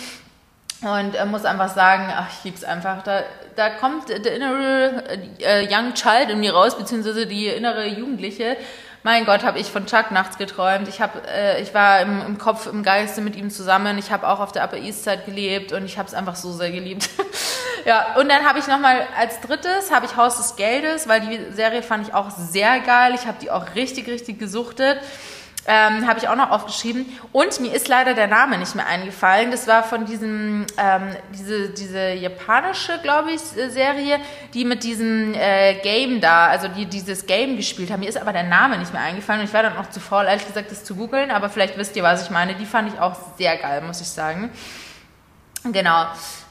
und 0.82 1.14
äh, 1.14 1.24
muss 1.24 1.44
einfach 1.44 1.68
sagen, 1.68 2.12
ach, 2.14 2.26
ich 2.36 2.44
liebe 2.44 2.56
es 2.56 2.64
einfach. 2.64 3.02
Da, 3.04 3.22
da 3.54 3.70
kommt 3.70 4.08
der 4.08 4.34
innere 4.34 5.04
äh, 5.38 5.66
Young 5.70 5.94
Child 5.94 6.30
in 6.30 6.40
mir 6.40 6.52
raus, 6.52 6.76
beziehungsweise 6.76 7.26
die 7.26 7.46
innere 7.46 7.86
Jugendliche. 7.86 8.56
Mein 9.04 9.24
Gott, 9.24 9.44
habe 9.44 9.60
ich 9.60 9.68
von 9.70 9.86
Chuck 9.86 10.10
nachts 10.10 10.36
geträumt. 10.36 10.88
Ich, 10.88 11.00
hab, 11.00 11.28
äh, 11.28 11.62
ich 11.62 11.72
war 11.74 12.00
im, 12.00 12.22
im 12.26 12.38
Kopf, 12.38 12.66
im 12.66 12.82
Geiste 12.82 13.20
mit 13.20 13.36
ihm 13.36 13.50
zusammen. 13.50 13.98
Ich 13.98 14.10
habe 14.10 14.28
auch 14.28 14.40
auf 14.40 14.50
der 14.50 14.64
Upper 14.64 14.78
East 14.78 15.04
Side 15.04 15.22
gelebt 15.24 15.72
und 15.72 15.84
ich 15.84 15.96
habe 15.96 16.08
es 16.08 16.14
einfach 16.14 16.34
so 16.34 16.52
sehr 16.52 16.72
geliebt. 16.72 17.08
Ja, 17.86 18.16
und 18.16 18.28
dann 18.28 18.44
habe 18.44 18.58
ich 18.58 18.66
nochmal 18.66 19.06
als 19.16 19.40
drittes, 19.40 19.92
habe 19.92 20.06
ich 20.06 20.16
Haus 20.16 20.38
des 20.38 20.56
Geldes, 20.56 21.06
weil 21.06 21.20
die 21.20 21.52
Serie 21.52 21.84
fand 21.84 22.08
ich 22.08 22.12
auch 22.12 22.30
sehr 22.30 22.80
geil. 22.80 23.14
Ich 23.14 23.28
habe 23.28 23.36
die 23.40 23.48
auch 23.48 23.76
richtig, 23.76 24.08
richtig 24.08 24.40
gesuchtet. 24.40 24.98
Ähm, 25.68 26.04
habe 26.08 26.18
ich 26.18 26.28
auch 26.28 26.34
noch 26.34 26.50
aufgeschrieben. 26.50 27.06
Und 27.30 27.60
mir 27.60 27.72
ist 27.72 27.86
leider 27.86 28.14
der 28.14 28.26
Name 28.26 28.58
nicht 28.58 28.74
mehr 28.74 28.88
eingefallen. 28.88 29.52
Das 29.52 29.68
war 29.68 29.84
von 29.84 30.04
diesem, 30.04 30.66
ähm, 30.78 31.16
diese, 31.32 31.68
diese 31.70 32.12
japanische, 32.14 32.98
glaube 33.02 33.30
ich, 33.30 33.40
Serie, 33.40 34.18
die 34.52 34.64
mit 34.64 34.82
diesem 34.82 35.34
äh, 35.34 35.74
Game 35.74 36.20
da, 36.20 36.48
also 36.48 36.66
die 36.66 36.86
dieses 36.86 37.26
Game 37.26 37.56
gespielt 37.56 37.92
haben. 37.92 38.00
Mir 38.00 38.08
ist 38.08 38.18
aber 38.20 38.32
der 38.32 38.42
Name 38.42 38.78
nicht 38.78 38.92
mehr 38.92 39.02
eingefallen 39.02 39.42
und 39.42 39.46
ich 39.46 39.54
war 39.54 39.62
dann 39.62 39.76
auch 39.76 39.90
zu 39.90 40.00
faul, 40.00 40.24
ehrlich 40.24 40.46
gesagt, 40.46 40.72
das 40.72 40.82
zu 40.82 40.96
googeln. 40.96 41.30
Aber 41.30 41.50
vielleicht 41.50 41.78
wisst 41.78 41.94
ihr, 41.94 42.02
was 42.02 42.24
ich 42.24 42.30
meine. 42.30 42.56
Die 42.56 42.66
fand 42.66 42.92
ich 42.92 42.98
auch 42.98 43.16
sehr 43.38 43.56
geil, 43.56 43.80
muss 43.82 44.00
ich 44.00 44.08
sagen. 44.08 44.50
Genau. 45.72 46.06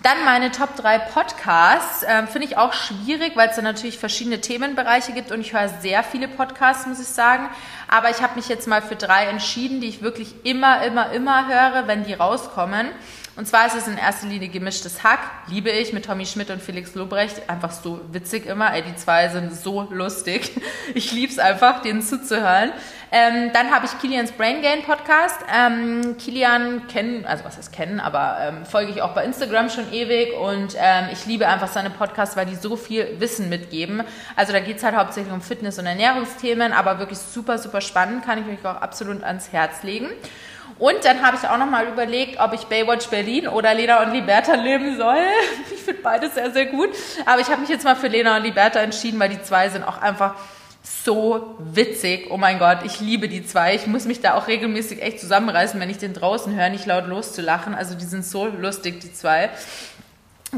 Dann 0.06 0.24
meine 0.24 0.52
Top 0.52 0.76
3 0.76 1.00
Podcasts. 1.00 2.06
Ähm, 2.08 2.28
Finde 2.28 2.48
ich 2.48 2.58
auch 2.60 2.74
schwierig, 2.74 3.36
weil 3.36 3.50
es 3.50 3.56
da 3.56 3.64
natürlich 3.64 3.98
verschiedene 3.98 4.40
Themenbereiche 4.40 5.14
gibt 5.14 5.32
und 5.32 5.42
ich 5.42 5.54
höre 5.54 5.68
sehr 5.82 6.04
viele 6.04 6.28
Podcasts, 6.28 6.86
muss 6.86 7.00
ich 7.00 7.08
sagen. 7.08 7.50
Aber 7.88 8.12
ich 8.12 8.22
habe 8.22 8.36
mich 8.36 8.48
jetzt 8.48 8.68
mal 8.68 8.84
für 8.84 8.96
drei 8.96 9.26
entschieden, 9.26 9.82
die 9.82 9.88
ich 9.88 10.04
wirklich 10.04 10.36
immer, 10.44 10.84
immer, 10.84 11.12
immer 11.12 11.48
höre, 11.48 11.88
wenn 11.88 12.04
die 12.04 12.14
rauskommen. 12.14 12.90
Und 13.36 13.48
zwar 13.48 13.66
ist 13.68 13.76
es 13.76 13.88
in 13.88 13.98
erster 13.98 14.28
Linie 14.28 14.48
gemischtes 14.48 15.04
Hack, 15.04 15.20
liebe 15.48 15.70
ich, 15.70 15.92
mit 15.92 16.06
Tommy 16.06 16.26
Schmidt 16.26 16.52
und 16.52 16.62
Felix 16.62 16.96
Lobrecht. 16.96 17.50
Einfach 17.50 17.72
so 17.72 18.00
witzig 18.12 18.46
immer. 18.46 18.74
Ey, 18.74 18.84
die 18.84 18.96
zwei 18.96 19.28
sind 19.30 19.54
so 19.54 19.88
lustig. 19.92 20.52
Ich 20.94 21.12
liebe 21.12 21.32
es 21.32 21.40
einfach, 21.40 21.82
denen 21.82 22.04
zuzuhören. 22.04 22.72
Ähm, 23.12 23.52
dann 23.54 23.72
habe 23.72 23.86
ich 23.86 24.00
Kilians 24.00 24.32
Brain 24.32 24.62
Gain 24.62 24.84
Podcast. 24.84 25.38
Ähm, 25.54 26.16
Kilian 26.18 26.88
kennen, 26.88 27.26
also 27.26 27.44
was 27.44 27.58
heißt 27.58 27.74
kennen, 27.74 28.00
aber 28.00 28.38
ähm, 28.40 28.66
folge 28.66 28.92
ich 28.92 29.02
auch 29.02 29.14
bei 29.14 29.26
Instagram 29.26 29.70
schon 29.70 29.92
ewig 29.96 30.34
und 30.38 30.76
ähm, 30.78 31.06
ich 31.12 31.26
liebe 31.26 31.48
einfach 31.48 31.68
seine 31.68 31.90
Podcasts, 31.90 32.36
weil 32.36 32.46
die 32.46 32.56
so 32.56 32.76
viel 32.76 33.20
Wissen 33.20 33.50
mitgeben. 33.50 34.04
Also 34.36 34.54
da 34.54 34.60
geht 34.60 34.78
es 34.78 34.84
halt 34.84 34.96
hauptsächlich 34.96 35.34
um 35.34 35.42
Fitness- 35.42 35.80
und 35.80 35.86
Ernährungsthemen, 35.86 36.74
aber 36.74 37.00
wirklich 37.00 37.20
super, 37.20 37.58
super 37.58 37.82
spannend, 37.82 38.26
kann 38.26 38.40
ich 38.40 38.60
euch 38.60 38.66
auch 38.66 38.82
absolut 38.82 39.24
ans 39.24 39.52
Herz 39.52 39.84
legen. 39.84 40.10
Und 40.78 41.06
dann 41.06 41.26
habe 41.26 41.38
ich 41.42 41.48
auch 41.48 41.58
nochmal 41.58 41.88
überlegt, 41.88 42.40
ob 42.40 42.54
ich 42.54 42.66
Baywatch 42.66 43.08
Berlin 43.08 43.48
oder 43.48 43.74
Lena 43.74 44.04
und 44.04 44.12
Liberta 44.12 44.58
nehmen 44.58 44.98
soll. 44.98 45.18
Ich 45.74 45.92
finde 45.92 46.02
beides 46.02 46.34
sehr, 46.34 46.50
sehr 46.50 46.66
gut. 46.66 46.90
Aber 47.28 47.40
ich 47.40 47.48
habe 47.50 47.62
mich 47.62 47.70
jetzt 47.70 47.86
mal 47.86 47.96
für 47.96 48.08
Lena 48.08 48.38
und 48.38 48.44
Liberta 48.44 48.80
entschieden, 48.80 49.20
weil 49.20 49.30
die 49.30 49.42
zwei 49.44 49.70
sind 49.70 49.84
auch 49.84 50.02
einfach 50.02 50.34
so 50.86 51.56
witzig. 51.60 52.28
Oh 52.30 52.38
mein 52.38 52.60
Gott, 52.60 52.80
ich 52.84 53.00
liebe 53.00 53.28
die 53.28 53.46
zwei. 53.46 53.76
Ich 53.76 53.88
muss 53.88 54.06
mich 54.06 54.22
da 54.22 54.36
auch 54.36 54.48
regelmäßig 54.48 55.02
echt 55.02 55.20
zusammenreißen, 55.20 55.80
wenn 55.80 55.90
ich 55.90 55.98
den 55.98 56.14
draußen 56.14 56.56
höre, 56.56 56.70
nicht 56.70 56.86
laut 56.86 57.08
loszulachen. 57.08 57.74
Also 57.74 57.96
die 57.96 58.06
sind 58.06 58.26
so 58.26 58.46
lustig, 58.46 59.00
die 59.00 59.12
zwei. 59.12 59.50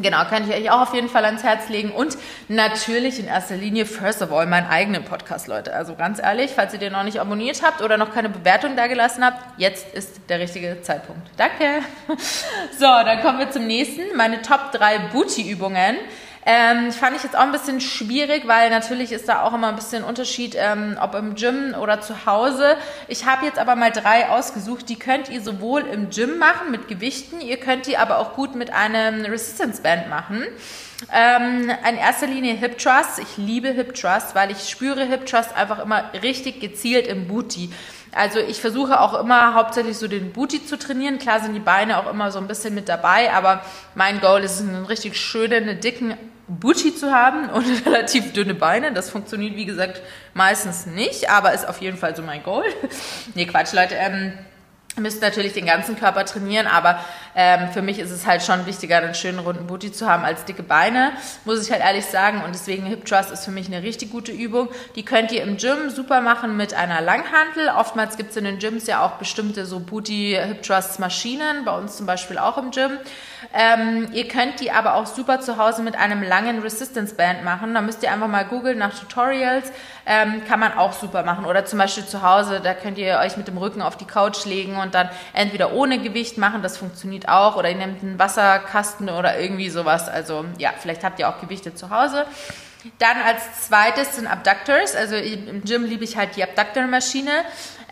Genau, 0.02 0.26
kann 0.26 0.48
ich 0.48 0.56
euch 0.56 0.70
auch 0.70 0.82
auf 0.82 0.94
jeden 0.94 1.10
Fall 1.10 1.26
ans 1.26 1.44
Herz 1.44 1.70
legen. 1.70 1.92
Und 1.92 2.18
natürlich 2.50 3.20
in 3.20 3.28
erster 3.28 3.56
Linie, 3.56 3.86
first 3.86 4.22
of 4.22 4.32
all, 4.32 4.46
meinen 4.46 4.68
eigenen 4.68 5.04
Podcast, 5.04 5.48
Leute. 5.48 5.74
Also 5.74 5.96
ganz 5.96 6.20
ehrlich, 6.20 6.52
falls 6.54 6.74
ihr 6.74 6.80
den 6.80 6.94
noch 6.94 7.04
nicht 7.04 7.20
abonniert 7.20 7.64
habt 7.64 7.82
oder 7.82 7.98
noch 7.98 8.14
keine 8.14 8.30
Bewertung 8.30 8.76
da 8.76 8.88
gelassen 8.88 9.26
habt, 9.26 9.60
jetzt 9.60 9.94
ist 9.94 10.20
der 10.30 10.40
richtige 10.40 10.82
Zeitpunkt. 10.82 11.30
Danke. 11.38 11.82
So, 12.78 12.86
dann 12.86 13.22
kommen 13.22 13.40
wir 13.40 13.50
zum 13.50 13.66
nächsten. 13.66 14.16
Meine 14.16 14.42
Top 14.44 14.72
3 14.72 15.10
Booty-Übungen. 15.12 15.98
Ähm, 16.50 16.94
fand 16.94 17.18
ich 17.18 17.24
jetzt 17.24 17.36
auch 17.36 17.42
ein 17.42 17.52
bisschen 17.52 17.82
schwierig, 17.82 18.48
weil 18.48 18.70
natürlich 18.70 19.12
ist 19.12 19.28
da 19.28 19.42
auch 19.42 19.54
immer 19.54 19.68
ein 19.68 19.76
bisschen 19.76 20.06
Unterschied, 20.06 20.56
ähm, 20.58 20.98
ob 21.02 21.14
im 21.14 21.36
Gym 21.36 21.76
oder 21.78 22.00
zu 22.00 22.26
Hause. 22.26 22.78
Ich 23.10 23.26
habe 23.26 23.46
jetzt 23.46 23.60
aber 23.60 23.76
mal 23.76 23.92
drei 23.92 24.30
ausgesucht. 24.30 24.88
Die 24.88 24.96
könnt 24.96 25.28
ihr 25.28 25.42
sowohl 25.42 25.82
im 25.82 26.10
Gym 26.10 26.38
machen 26.38 26.72
mit 26.72 26.88
Gewichten, 26.88 27.42
ihr 27.42 27.58
könnt 27.58 27.86
die 27.86 27.98
aber 27.98 28.20
auch 28.20 28.34
gut 28.34 28.56
mit 28.56 28.72
einem 28.72 29.26
Resistance 29.26 29.82
Band 29.82 30.10
machen. 30.10 30.42
Ähm, 31.12 31.70
in 31.90 31.98
erster 31.98 32.28
Linie 32.28 32.54
Hip 32.54 32.78
Trust. 32.78 33.20
Ich 33.20 33.36
liebe 33.36 33.68
Hip 33.68 33.94
Trust, 33.94 34.34
weil 34.34 34.50
ich 34.50 34.70
spüre 34.70 35.04
Hip 35.04 35.26
Trust 35.26 35.54
einfach 35.54 35.80
immer 35.80 36.14
richtig 36.24 36.62
gezielt 36.62 37.08
im 37.08 37.28
Booty. 37.28 37.72
Also 38.14 38.40
ich 38.40 38.62
versuche 38.62 39.02
auch 39.02 39.20
immer 39.20 39.54
hauptsächlich 39.54 39.98
so 39.98 40.08
den 40.08 40.32
Booty 40.32 40.66
zu 40.66 40.80
trainieren. 40.80 41.20
Klar 41.20 41.42
sind 41.42 41.54
die 41.56 41.60
Beine 41.60 41.98
auch 41.98 42.10
immer 42.10 42.32
so 42.32 42.40
ein 42.40 42.48
bisschen 42.48 42.74
mit 42.74 42.88
dabei, 42.88 43.34
aber 43.34 43.62
mein 43.96 44.22
Goal 44.22 44.46
ist 44.46 44.62
einen 44.62 44.86
richtig 44.86 45.18
schönen, 45.18 45.82
dicken 45.82 46.16
Booty 46.48 46.96
zu 46.96 47.12
haben 47.12 47.50
und 47.50 47.66
relativ 47.86 48.34
dünne 48.34 48.54
Beine. 48.54 48.94
Das 48.94 49.10
funktioniert, 49.10 49.56
wie 49.56 49.66
gesagt, 49.66 50.02
meistens 50.34 50.86
nicht, 50.86 51.30
aber 51.30 51.54
ist 51.54 51.68
auf 51.68 51.82
jeden 51.82 51.98
Fall 51.98 52.16
so 52.16 52.22
mein 52.22 52.44
Goal. 52.44 52.66
nee, 53.36 53.46
Quatsch, 53.46 53.74
Leute. 53.74 53.96
Ähm, 53.96 54.34
müsst 54.98 55.22
natürlich 55.22 55.54
den 55.54 55.66
ganzen 55.66 55.98
Körper 55.98 56.26
trainieren, 56.26 56.68
aber 56.68 57.00
ähm, 57.36 57.70
für 57.72 57.82
mich 57.82 58.00
ist 58.00 58.12
es 58.12 58.26
halt 58.26 58.42
schon 58.42 58.66
wichtiger, 58.66 58.98
einen 58.98 59.14
schönen 59.14 59.40
runden 59.40 59.68
Booty 59.68 59.92
zu 59.92 60.10
haben 60.10 60.24
als 60.24 60.46
dicke 60.46 60.64
Beine, 60.64 61.12
muss 61.46 61.64
ich 61.64 61.72
halt 61.72 61.82
ehrlich 61.82 62.06
sagen. 62.06 62.44
Und 62.44 62.54
deswegen 62.54 62.86
Hip 62.86 63.06
Thrust 63.06 63.32
ist 63.32 63.46
für 63.46 63.52
mich 63.52 63.68
eine 63.68 63.84
richtig 63.84 64.12
gute 64.12 64.32
Übung. 64.32 64.70
Die 64.96 65.06
könnt 65.06 65.32
ihr 65.32 65.44
im 65.44 65.58
Gym 65.58 65.90
super 65.90 66.22
machen 66.22 66.58
mit 66.58 66.74
einer 66.74 67.02
Langhantel. 67.02 67.70
Oftmals 67.70 68.18
gibt 68.18 68.32
es 68.32 68.38
in 68.38 68.46
den 68.46 68.60
Gyms 68.60 68.88
ja 68.88 69.06
auch 69.06 69.14
bestimmte 69.14 69.66
so 69.66 69.80
Booty 69.80 70.38
Hip 70.48 70.64
Thrust 70.64 71.00
Maschinen, 71.00 71.64
bei 71.66 71.78
uns 71.78 71.98
zum 71.98 72.06
Beispiel 72.06 72.38
auch 72.38 72.58
im 72.58 72.72
Gym. 72.72 72.98
Ähm, 73.54 74.10
ihr 74.14 74.28
könnt 74.28 74.60
die 74.60 74.72
aber 74.72 74.96
auch 74.96 75.06
super 75.06 75.40
zu 75.40 75.58
Hause 75.58 75.84
mit 75.84 75.96
einem 75.96 76.24
langen 76.24 76.60
Resistance 76.60 77.14
Band 77.14 77.44
machen. 77.44 77.74
Da 77.74 77.82
müsst 77.82 78.02
ihr 78.04 78.12
einfach 78.12 78.28
mal 78.28 78.46
googeln 78.46 78.78
nach 78.78 78.98
Tutorials. 78.98 79.72
Ähm, 80.06 80.44
kann 80.48 80.60
man 80.60 80.74
auch 80.74 80.94
super 80.94 81.24
machen. 81.24 81.46
Oder 81.46 81.66
zum 81.66 81.80
Beispiel 81.80 82.06
zu 82.06 82.22
Hause, 82.22 82.62
da 82.64 82.74
könnt 82.74 82.98
ihr 82.98 83.20
euch 83.20 83.38
mit 83.38 83.48
dem 83.48 83.58
Rücken 83.58 83.82
auf 83.82 83.98
die 83.98 84.06
Couch 84.06 84.46
legen 84.46 84.78
und 84.78 84.87
dann 84.96 85.10
entweder 85.34 85.74
ohne 85.74 86.00
Gewicht 86.00 86.38
machen, 86.38 86.62
das 86.62 86.78
funktioniert 86.78 87.28
auch. 87.28 87.56
Oder 87.56 87.70
ihr 87.70 87.76
nehmt 87.76 88.04
einen 88.04 88.20
Wasserkasten 88.20 89.10
oder 89.10 89.40
irgendwie 89.40 89.70
sowas. 89.70 90.10
Also 90.10 90.46
ja, 90.58 90.72
vielleicht 90.78 91.04
habt 91.04 91.20
ihr 91.20 91.30
auch 91.30 91.40
Gewichte 91.40 91.74
zu 91.76 91.90
Hause. 91.90 92.26
Dann 93.00 93.18
als 93.26 93.68
zweites 93.68 94.16
sind 94.16 94.28
Abductors. 94.28 94.96
Also 94.96 95.16
im 95.16 95.64
Gym 95.64 95.86
liebe 95.86 96.04
ich 96.04 96.18
halt 96.18 96.36
die 96.36 96.44
Abductor-Maschine. 96.44 97.32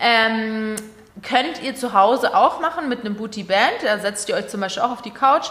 Ähm, 0.00 0.76
könnt 1.22 1.62
ihr 1.62 1.74
zu 1.74 1.92
Hause 1.92 2.36
auch 2.36 2.60
machen 2.60 2.88
mit 2.88 3.00
einem 3.00 3.16
Booty 3.16 3.44
Band. 3.44 3.82
Da 3.82 3.98
setzt 3.98 4.28
ihr 4.28 4.34
euch 4.34 4.48
zum 4.48 4.60
Beispiel 4.60 4.82
auch 4.82 4.92
auf 4.92 5.02
die 5.02 5.10
Couch 5.10 5.48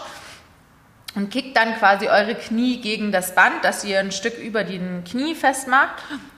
und 1.16 1.30
kickt 1.30 1.56
dann 1.56 1.74
quasi 1.76 2.08
eure 2.08 2.34
Knie 2.34 2.80
gegen 2.80 3.10
das 3.10 3.34
Band, 3.34 3.64
dass 3.64 3.84
ihr 3.84 3.98
ein 3.98 4.12
Stück 4.12 4.38
über 4.38 4.62
den 4.62 5.02
Knie 5.02 5.34
festmacht 5.34 5.94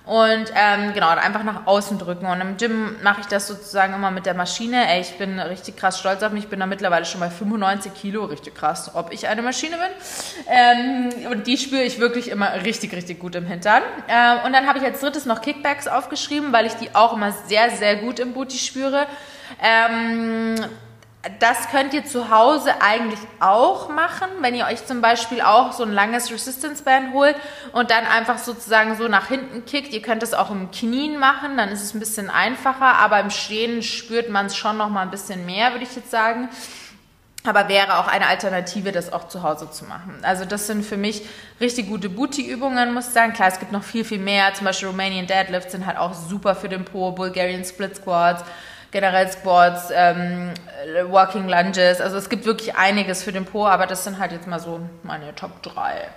und 0.08 0.52
ähm, 0.54 0.94
genau, 0.94 1.08
einfach 1.08 1.42
nach 1.42 1.66
außen 1.66 1.98
drücken. 1.98 2.24
Und 2.24 2.40
im 2.40 2.56
Gym 2.56 2.96
mache 3.02 3.20
ich 3.20 3.26
das 3.26 3.46
sozusagen 3.46 3.92
immer 3.92 4.10
mit 4.10 4.24
der 4.24 4.32
Maschine. 4.32 4.88
Ey, 4.88 5.02
ich 5.02 5.18
bin 5.18 5.38
richtig 5.38 5.76
krass 5.76 5.98
stolz 5.98 6.22
auf 6.22 6.32
mich. 6.32 6.44
Ich 6.44 6.48
bin 6.48 6.60
da 6.60 6.66
mittlerweile 6.66 7.04
schon 7.04 7.20
bei 7.20 7.28
95 7.28 7.92
Kilo. 7.92 8.24
Richtig 8.24 8.54
krass, 8.54 8.92
ob 8.94 9.12
ich 9.12 9.28
eine 9.28 9.42
Maschine 9.42 9.76
bin. 9.76 10.50
Ähm, 10.50 11.30
und 11.30 11.46
die 11.46 11.58
spüre 11.58 11.82
ich 11.82 11.98
wirklich 11.98 12.28
immer 12.28 12.54
richtig, 12.64 12.94
richtig 12.94 13.18
gut 13.18 13.34
im 13.34 13.44
Hintern. 13.44 13.82
Äh, 14.06 14.46
und 14.46 14.54
dann 14.54 14.66
habe 14.66 14.78
ich 14.78 14.84
als 14.84 15.00
drittes 15.00 15.26
noch 15.26 15.42
Kickbacks 15.42 15.88
aufgeschrieben, 15.88 16.54
weil 16.54 16.64
ich 16.64 16.74
die 16.74 16.94
auch 16.94 17.12
immer 17.12 17.32
sehr, 17.32 17.70
sehr 17.70 17.96
gut 17.96 18.18
im 18.18 18.32
Booty 18.32 18.56
spüre. 18.56 19.06
Ähm, 19.62 20.54
das 21.38 21.68
könnt 21.70 21.94
ihr 21.94 22.04
zu 22.04 22.30
Hause 22.30 22.80
eigentlich 22.80 23.20
auch 23.40 23.88
machen, 23.88 24.28
wenn 24.40 24.54
ihr 24.54 24.66
euch 24.66 24.84
zum 24.86 25.00
Beispiel 25.00 25.40
auch 25.40 25.72
so 25.72 25.82
ein 25.84 25.92
langes 25.92 26.30
Resistance 26.30 26.82
Band 26.82 27.12
holt 27.12 27.36
und 27.72 27.90
dann 27.90 28.06
einfach 28.06 28.38
sozusagen 28.38 28.96
so 28.96 29.08
nach 29.08 29.28
hinten 29.28 29.64
kickt. 29.64 29.92
Ihr 29.92 30.02
könnt 30.02 30.22
es 30.22 30.34
auch 30.34 30.50
im 30.50 30.70
Knien 30.70 31.18
machen, 31.18 31.56
dann 31.56 31.70
ist 31.70 31.82
es 31.82 31.94
ein 31.94 32.00
bisschen 32.00 32.30
einfacher, 32.30 32.96
aber 32.98 33.20
im 33.20 33.30
Stehen 33.30 33.82
spürt 33.82 34.28
man 34.28 34.46
es 34.46 34.56
schon 34.56 34.76
noch 34.76 34.88
mal 34.88 35.02
ein 35.02 35.10
bisschen 35.10 35.46
mehr, 35.46 35.72
würde 35.72 35.84
ich 35.84 35.96
jetzt 35.96 36.10
sagen. 36.10 36.48
Aber 37.44 37.68
wäre 37.68 37.98
auch 37.98 38.08
eine 38.08 38.26
Alternative, 38.26 38.92
das 38.92 39.12
auch 39.12 39.28
zu 39.28 39.42
Hause 39.42 39.70
zu 39.70 39.84
machen. 39.84 40.18
Also 40.22 40.44
das 40.44 40.66
sind 40.66 40.84
für 40.84 40.96
mich 40.96 41.22
richtig 41.60 41.88
gute 41.88 42.10
Booty-Übungen, 42.10 42.92
muss 42.92 43.08
ich 43.08 43.14
sagen. 43.14 43.32
Klar, 43.32 43.48
es 43.48 43.60
gibt 43.60 43.72
noch 43.72 43.84
viel, 43.84 44.04
viel 44.04 44.18
mehr. 44.18 44.52
Zum 44.54 44.66
Beispiel 44.66 44.88
Romanian 44.88 45.26
Deadlifts 45.26 45.72
sind 45.72 45.86
halt 45.86 45.98
auch 45.98 46.14
super 46.14 46.54
für 46.54 46.68
den 46.68 46.84
Po, 46.84 47.12
Bulgarian 47.12 47.64
Split 47.64 47.96
Squats 47.96 48.44
generell 48.90 49.30
Squats, 49.30 49.90
ähm, 49.92 50.52
Walking 51.08 51.48
Lunges. 51.48 52.00
Also 52.00 52.16
es 52.16 52.28
gibt 52.28 52.46
wirklich 52.46 52.76
einiges 52.76 53.22
für 53.22 53.32
den 53.32 53.44
Po, 53.44 53.66
aber 53.66 53.86
das 53.86 54.04
sind 54.04 54.18
halt 54.18 54.32
jetzt 54.32 54.46
mal 54.46 54.60
so 54.60 54.80
meine 55.02 55.34
Top 55.34 55.62
3. 55.62 56.08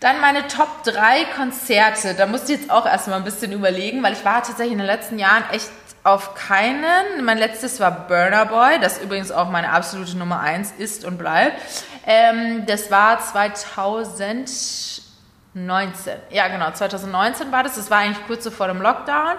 Dann 0.00 0.20
meine 0.20 0.46
Top 0.48 0.82
3 0.84 1.24
Konzerte. 1.36 2.14
Da 2.14 2.26
musste 2.26 2.52
ich 2.52 2.60
jetzt 2.60 2.70
auch 2.70 2.86
erstmal 2.86 3.18
ein 3.18 3.24
bisschen 3.24 3.52
überlegen, 3.52 4.02
weil 4.02 4.14
ich 4.14 4.24
war 4.24 4.42
tatsächlich 4.42 4.72
in 4.72 4.78
den 4.78 4.86
letzten 4.86 5.18
Jahren 5.18 5.44
echt 5.52 5.70
auf 6.04 6.34
keinen. 6.34 7.24
Mein 7.24 7.36
letztes 7.36 7.80
war 7.80 7.90
Burner 7.90 8.46
Boy, 8.46 8.80
das 8.80 8.98
übrigens 8.98 9.30
auch 9.30 9.50
meine 9.50 9.70
absolute 9.70 10.16
Nummer 10.16 10.40
1 10.40 10.72
ist 10.78 11.04
und 11.04 11.18
bleibt. 11.18 11.60
Ähm, 12.06 12.64
das 12.66 12.90
war 12.90 13.20
2019. 13.20 16.14
Ja, 16.30 16.48
genau, 16.48 16.70
2019 16.70 17.52
war 17.52 17.62
das. 17.62 17.74
Das 17.74 17.90
war 17.90 17.98
eigentlich 17.98 18.26
kurz 18.26 18.44
so 18.44 18.50
vor 18.50 18.68
dem 18.68 18.80
Lockdown. 18.80 19.36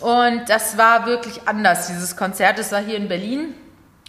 Und 0.00 0.48
das 0.48 0.78
war 0.78 1.06
wirklich 1.06 1.46
anders, 1.46 1.88
dieses 1.88 2.16
Konzert. 2.16 2.58
Das 2.58 2.72
war 2.72 2.80
hier 2.80 2.96
in 2.96 3.08
Berlin. 3.08 3.54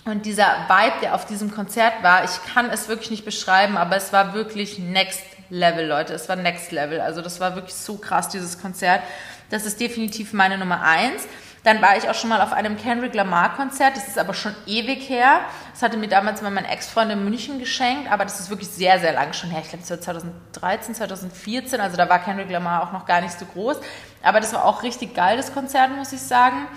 Und 0.05 0.25
dieser 0.25 0.47
Vibe, 0.67 1.01
der 1.01 1.15
auf 1.15 1.25
diesem 1.25 1.51
Konzert 1.51 2.01
war, 2.01 2.23
ich 2.23 2.53
kann 2.53 2.69
es 2.69 2.87
wirklich 2.87 3.11
nicht 3.11 3.25
beschreiben, 3.25 3.77
aber 3.77 3.95
es 3.95 4.13
war 4.13 4.33
wirklich 4.33 4.79
next 4.79 5.21
level, 5.49 5.87
Leute. 5.87 6.13
Es 6.13 6.29
war 6.29 6.35
next 6.35 6.71
level. 6.71 7.01
Also 7.01 7.21
das 7.21 7.39
war 7.39 7.55
wirklich 7.55 7.75
so 7.75 7.97
krass, 7.97 8.29
dieses 8.29 8.61
Konzert. 8.61 9.01
Das 9.49 9.65
ist 9.65 9.79
definitiv 9.79 10.33
meine 10.33 10.57
Nummer 10.57 10.81
eins. 10.81 11.23
Dann 11.63 11.81
war 11.81 11.97
ich 11.97 12.09
auch 12.09 12.15
schon 12.15 12.29
mal 12.29 12.41
auf 12.41 12.53
einem 12.53 12.77
Kendrick 12.77 13.13
Lamar 13.13 13.55
Konzert. 13.55 13.97
Das 13.97 14.07
ist 14.07 14.17
aber 14.17 14.33
schon 14.33 14.55
ewig 14.65 15.09
her. 15.09 15.41
Das 15.73 15.81
hatte 15.81 15.97
mir 15.97 16.07
damals 16.07 16.41
mal 16.41 16.51
mein 16.51 16.65
Ex-Freund 16.65 17.11
in 17.11 17.23
München 17.23 17.59
geschenkt, 17.59 18.11
aber 18.11 18.23
das 18.23 18.39
ist 18.39 18.49
wirklich 18.49 18.69
sehr, 18.69 18.99
sehr 18.99 19.13
lang 19.13 19.33
schon 19.33 19.49
her. 19.49 19.61
Ich 19.61 19.69
glaube, 19.69 19.83
es 19.83 19.91
war 19.91 19.99
2013, 19.99 20.95
2014. 20.95 21.81
Also 21.81 21.97
da 21.97 22.07
war 22.09 22.19
Kendrick 22.19 22.49
Lamar 22.49 22.83
auch 22.83 22.91
noch 22.91 23.05
gar 23.05 23.21
nicht 23.21 23.37
so 23.37 23.45
groß. 23.45 23.77
Aber 24.23 24.39
das 24.39 24.53
war 24.53 24.65
auch 24.65 24.83
richtig 24.83 25.13
geil, 25.13 25.37
das 25.37 25.53
Konzert, 25.53 25.95
muss 25.95 26.13
ich 26.13 26.21
sagen. 26.21 26.67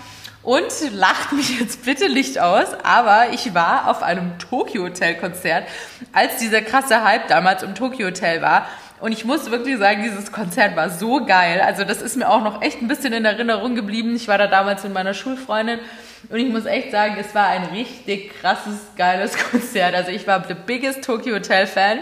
Und 0.43 0.73
lacht 0.91 1.31
mich 1.31 1.57
jetzt 1.57 1.85
bitte 1.85 2.05
Licht 2.07 2.37
aus, 2.37 2.67
aber 2.83 3.29
ich 3.31 3.53
war 3.53 3.87
auf 3.89 4.03
einem 4.03 4.37
Tokyo 4.39 4.83
Hotel 4.83 5.15
Konzert, 5.15 5.65
als 6.11 6.37
dieser 6.37 6.61
krasse 6.61 7.01
Hype 7.03 7.29
damals 7.29 7.63
im 7.63 7.75
Tokyo 7.75 8.07
Hotel 8.07 8.41
war. 8.41 8.67
Und 8.99 9.13
ich 9.13 9.23
muss 9.23 9.51
wirklich 9.51 9.77
sagen, 9.77 10.03
dieses 10.03 10.33
Konzert 10.33 10.75
war 10.75 10.89
so 10.89 11.25
geil. 11.25 11.61
Also 11.61 11.85
das 11.85 12.01
ist 12.01 12.17
mir 12.17 12.29
auch 12.29 12.43
noch 12.43 12.61
echt 12.61 12.81
ein 12.81 12.89
bisschen 12.89 13.13
in 13.13 13.23
Erinnerung 13.23 13.75
geblieben. 13.75 14.15
Ich 14.15 14.27
war 14.27 14.37
da 14.37 14.47
damals 14.47 14.83
mit 14.83 14.93
meiner 14.93 15.13
Schulfreundin 15.13 15.79
und 16.29 16.37
ich 16.37 16.49
muss 16.49 16.65
echt 16.65 16.91
sagen, 16.91 17.15
es 17.19 17.33
war 17.33 17.47
ein 17.47 17.65
richtig 17.65 18.33
krasses, 18.41 18.79
geiles 18.97 19.37
Konzert. 19.51 19.95
Also 19.95 20.11
ich 20.11 20.27
war 20.27 20.45
the 20.45 20.55
biggest 20.55 21.05
Tokyo 21.05 21.35
Hotel 21.35 21.67
Fan. 21.67 21.99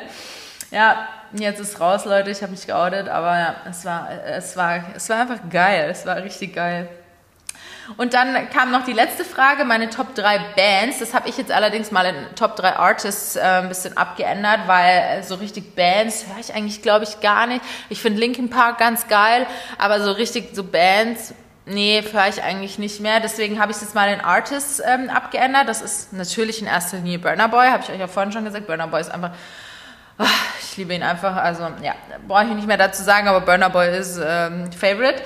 Ja, 0.71 1.07
jetzt 1.33 1.59
ist 1.59 1.79
raus, 1.79 2.05
Leute. 2.05 2.31
Ich 2.31 2.41
habe 2.41 2.51
mich 2.51 2.65
geoutet, 2.65 3.07
aber 3.07 3.37
ja, 3.37 3.55
es 3.69 3.85
war, 3.85 4.09
es 4.25 4.57
war, 4.57 4.83
es 4.95 5.09
war 5.09 5.21
einfach 5.21 5.49
geil. 5.49 5.89
Es 5.91 6.05
war 6.07 6.17
richtig 6.17 6.55
geil. 6.55 6.87
Und 7.97 8.13
dann 8.13 8.49
kam 8.49 8.71
noch 8.71 8.85
die 8.85 8.93
letzte 8.93 9.25
Frage, 9.25 9.65
meine 9.65 9.89
Top 9.89 10.15
3 10.15 10.39
Bands. 10.55 10.99
Das 10.99 11.13
habe 11.13 11.29
ich 11.29 11.37
jetzt 11.37 11.51
allerdings 11.51 11.91
mal 11.91 12.05
in 12.05 12.15
Top 12.35 12.55
3 12.55 12.77
Artists 12.77 13.35
äh, 13.35 13.41
ein 13.41 13.69
bisschen 13.69 13.97
abgeändert, 13.97 14.61
weil 14.67 15.23
so 15.23 15.35
richtig 15.35 15.75
Bands 15.75 16.25
höre 16.27 16.39
ich 16.39 16.53
eigentlich, 16.53 16.81
glaube 16.81 17.05
ich, 17.05 17.21
gar 17.21 17.47
nicht. 17.47 17.61
Ich 17.89 18.01
finde 18.01 18.19
Linkin 18.19 18.49
Park 18.49 18.77
ganz 18.77 19.07
geil, 19.07 19.45
aber 19.77 20.01
so 20.01 20.11
richtig 20.11 20.55
so 20.55 20.63
Bands, 20.63 21.33
nee, 21.65 22.03
höre 22.11 22.27
ich 22.27 22.43
eigentlich 22.43 22.79
nicht 22.79 22.99
mehr. 22.99 23.19
Deswegen 23.19 23.59
habe 23.59 23.71
ich 23.71 23.77
es 23.77 23.83
jetzt 23.83 23.95
mal 23.95 24.11
in 24.11 24.21
Artists 24.21 24.81
ähm, 24.85 25.09
abgeändert. 25.09 25.67
Das 25.67 25.81
ist 25.81 26.13
natürlich 26.13 26.61
in 26.61 26.67
erster 26.67 26.97
Linie 26.97 27.19
Burner 27.19 27.47
Boy, 27.47 27.67
habe 27.67 27.83
ich 27.83 27.89
euch 27.89 27.99
ja 27.99 28.07
vorhin 28.07 28.31
schon 28.31 28.45
gesagt. 28.45 28.67
Burner 28.67 28.87
Boy 28.87 29.01
ist 29.01 29.11
einfach 29.11 29.31
ah, 30.21 30.25
ich 30.61 30.77
liebe 30.77 30.93
ihn 30.93 31.03
einfach. 31.03 31.35
Also 31.35 31.63
ja, 31.81 31.93
brauche 32.27 32.43
ich 32.43 32.53
nicht 32.53 32.67
mehr 32.67 32.77
dazu 32.77 33.03
sagen, 33.03 33.27
aber 33.27 33.41
Burner 33.41 33.69
Boy 33.69 33.97
ist 33.97 34.19
ähm, 34.23 34.71
Favorite. 34.71 35.21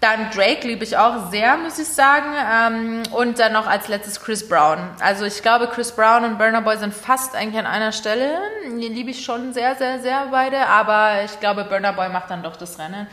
Dann 0.00 0.30
Drake 0.30 0.66
liebe 0.66 0.82
ich 0.82 0.96
auch 0.96 1.30
sehr, 1.30 1.58
muss 1.58 1.78
ich 1.78 1.88
sagen. 1.88 2.32
Ähm, 2.34 3.02
und 3.12 3.38
dann 3.38 3.52
noch 3.52 3.66
als 3.66 3.88
letztes 3.88 4.20
Chris 4.20 4.48
Brown. 4.48 4.78
Also 4.98 5.26
ich 5.26 5.42
glaube, 5.42 5.68
Chris 5.68 5.92
Brown 5.92 6.24
und 6.24 6.38
Burner 6.38 6.62
Boy 6.62 6.78
sind 6.78 6.94
fast 6.94 7.36
eigentlich 7.36 7.58
an 7.58 7.66
einer 7.66 7.92
Stelle. 7.92 8.38
Die 8.66 8.88
liebe 8.88 9.10
ich 9.10 9.22
schon 9.22 9.52
sehr, 9.52 9.76
sehr, 9.76 10.00
sehr 10.00 10.28
beide. 10.30 10.66
Aber 10.66 11.22
ich 11.24 11.38
glaube, 11.38 11.64
Burner 11.64 11.92
Boy 11.92 12.08
macht 12.08 12.30
dann 12.30 12.42
doch 12.42 12.56
das 12.56 12.78
Rennen. 12.78 13.06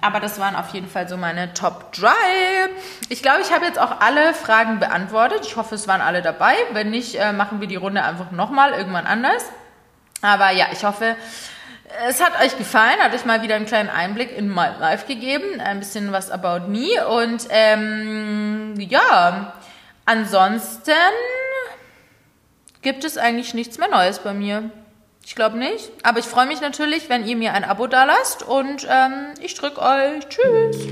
Aber 0.00 0.18
das 0.18 0.40
waren 0.40 0.56
auf 0.56 0.70
jeden 0.70 0.88
Fall 0.88 1.08
so 1.08 1.16
meine 1.16 1.54
Top 1.54 1.92
3. 1.92 2.10
Ich 3.08 3.22
glaube, 3.22 3.40
ich 3.42 3.52
habe 3.52 3.64
jetzt 3.64 3.78
auch 3.78 4.00
alle 4.00 4.34
Fragen 4.34 4.80
beantwortet. 4.80 5.46
Ich 5.46 5.54
hoffe, 5.54 5.76
es 5.76 5.86
waren 5.86 6.00
alle 6.00 6.22
dabei. 6.22 6.54
Wenn 6.72 6.90
nicht, 6.90 7.14
äh, 7.14 7.32
machen 7.32 7.60
wir 7.60 7.68
die 7.68 7.76
Runde 7.76 8.02
einfach 8.02 8.32
nochmal 8.32 8.72
irgendwann 8.72 9.06
anders. 9.06 9.44
Aber 10.22 10.50
ja, 10.50 10.66
ich 10.72 10.84
hoffe, 10.84 11.14
es 12.08 12.22
hat 12.22 12.40
euch 12.42 12.56
gefallen, 12.56 13.00
hat 13.00 13.14
euch 13.14 13.24
mal 13.24 13.42
wieder 13.42 13.56
einen 13.56 13.66
kleinen 13.66 13.88
Einblick 13.88 14.36
in 14.36 14.48
my 14.48 14.68
life 14.78 15.06
gegeben, 15.06 15.60
ein 15.60 15.78
bisschen 15.78 16.12
was 16.12 16.30
about 16.30 16.68
me 16.68 17.06
und 17.06 17.46
ähm, 17.50 18.74
ja, 18.78 19.54
ansonsten 20.04 20.92
gibt 22.82 23.04
es 23.04 23.18
eigentlich 23.18 23.54
nichts 23.54 23.78
mehr 23.78 23.88
Neues 23.88 24.18
bei 24.18 24.34
mir. 24.34 24.70
Ich 25.24 25.36
glaube 25.36 25.56
nicht, 25.56 25.90
aber 26.02 26.18
ich 26.18 26.24
freue 26.24 26.46
mich 26.46 26.60
natürlich, 26.60 27.08
wenn 27.08 27.24
ihr 27.24 27.36
mir 27.36 27.52
ein 27.52 27.64
Abo 27.64 27.86
dalasst 27.86 28.42
und 28.42 28.86
ähm, 28.90 29.34
ich 29.40 29.54
drück 29.54 29.78
euch. 29.78 30.28
Tschüss. 30.28 30.88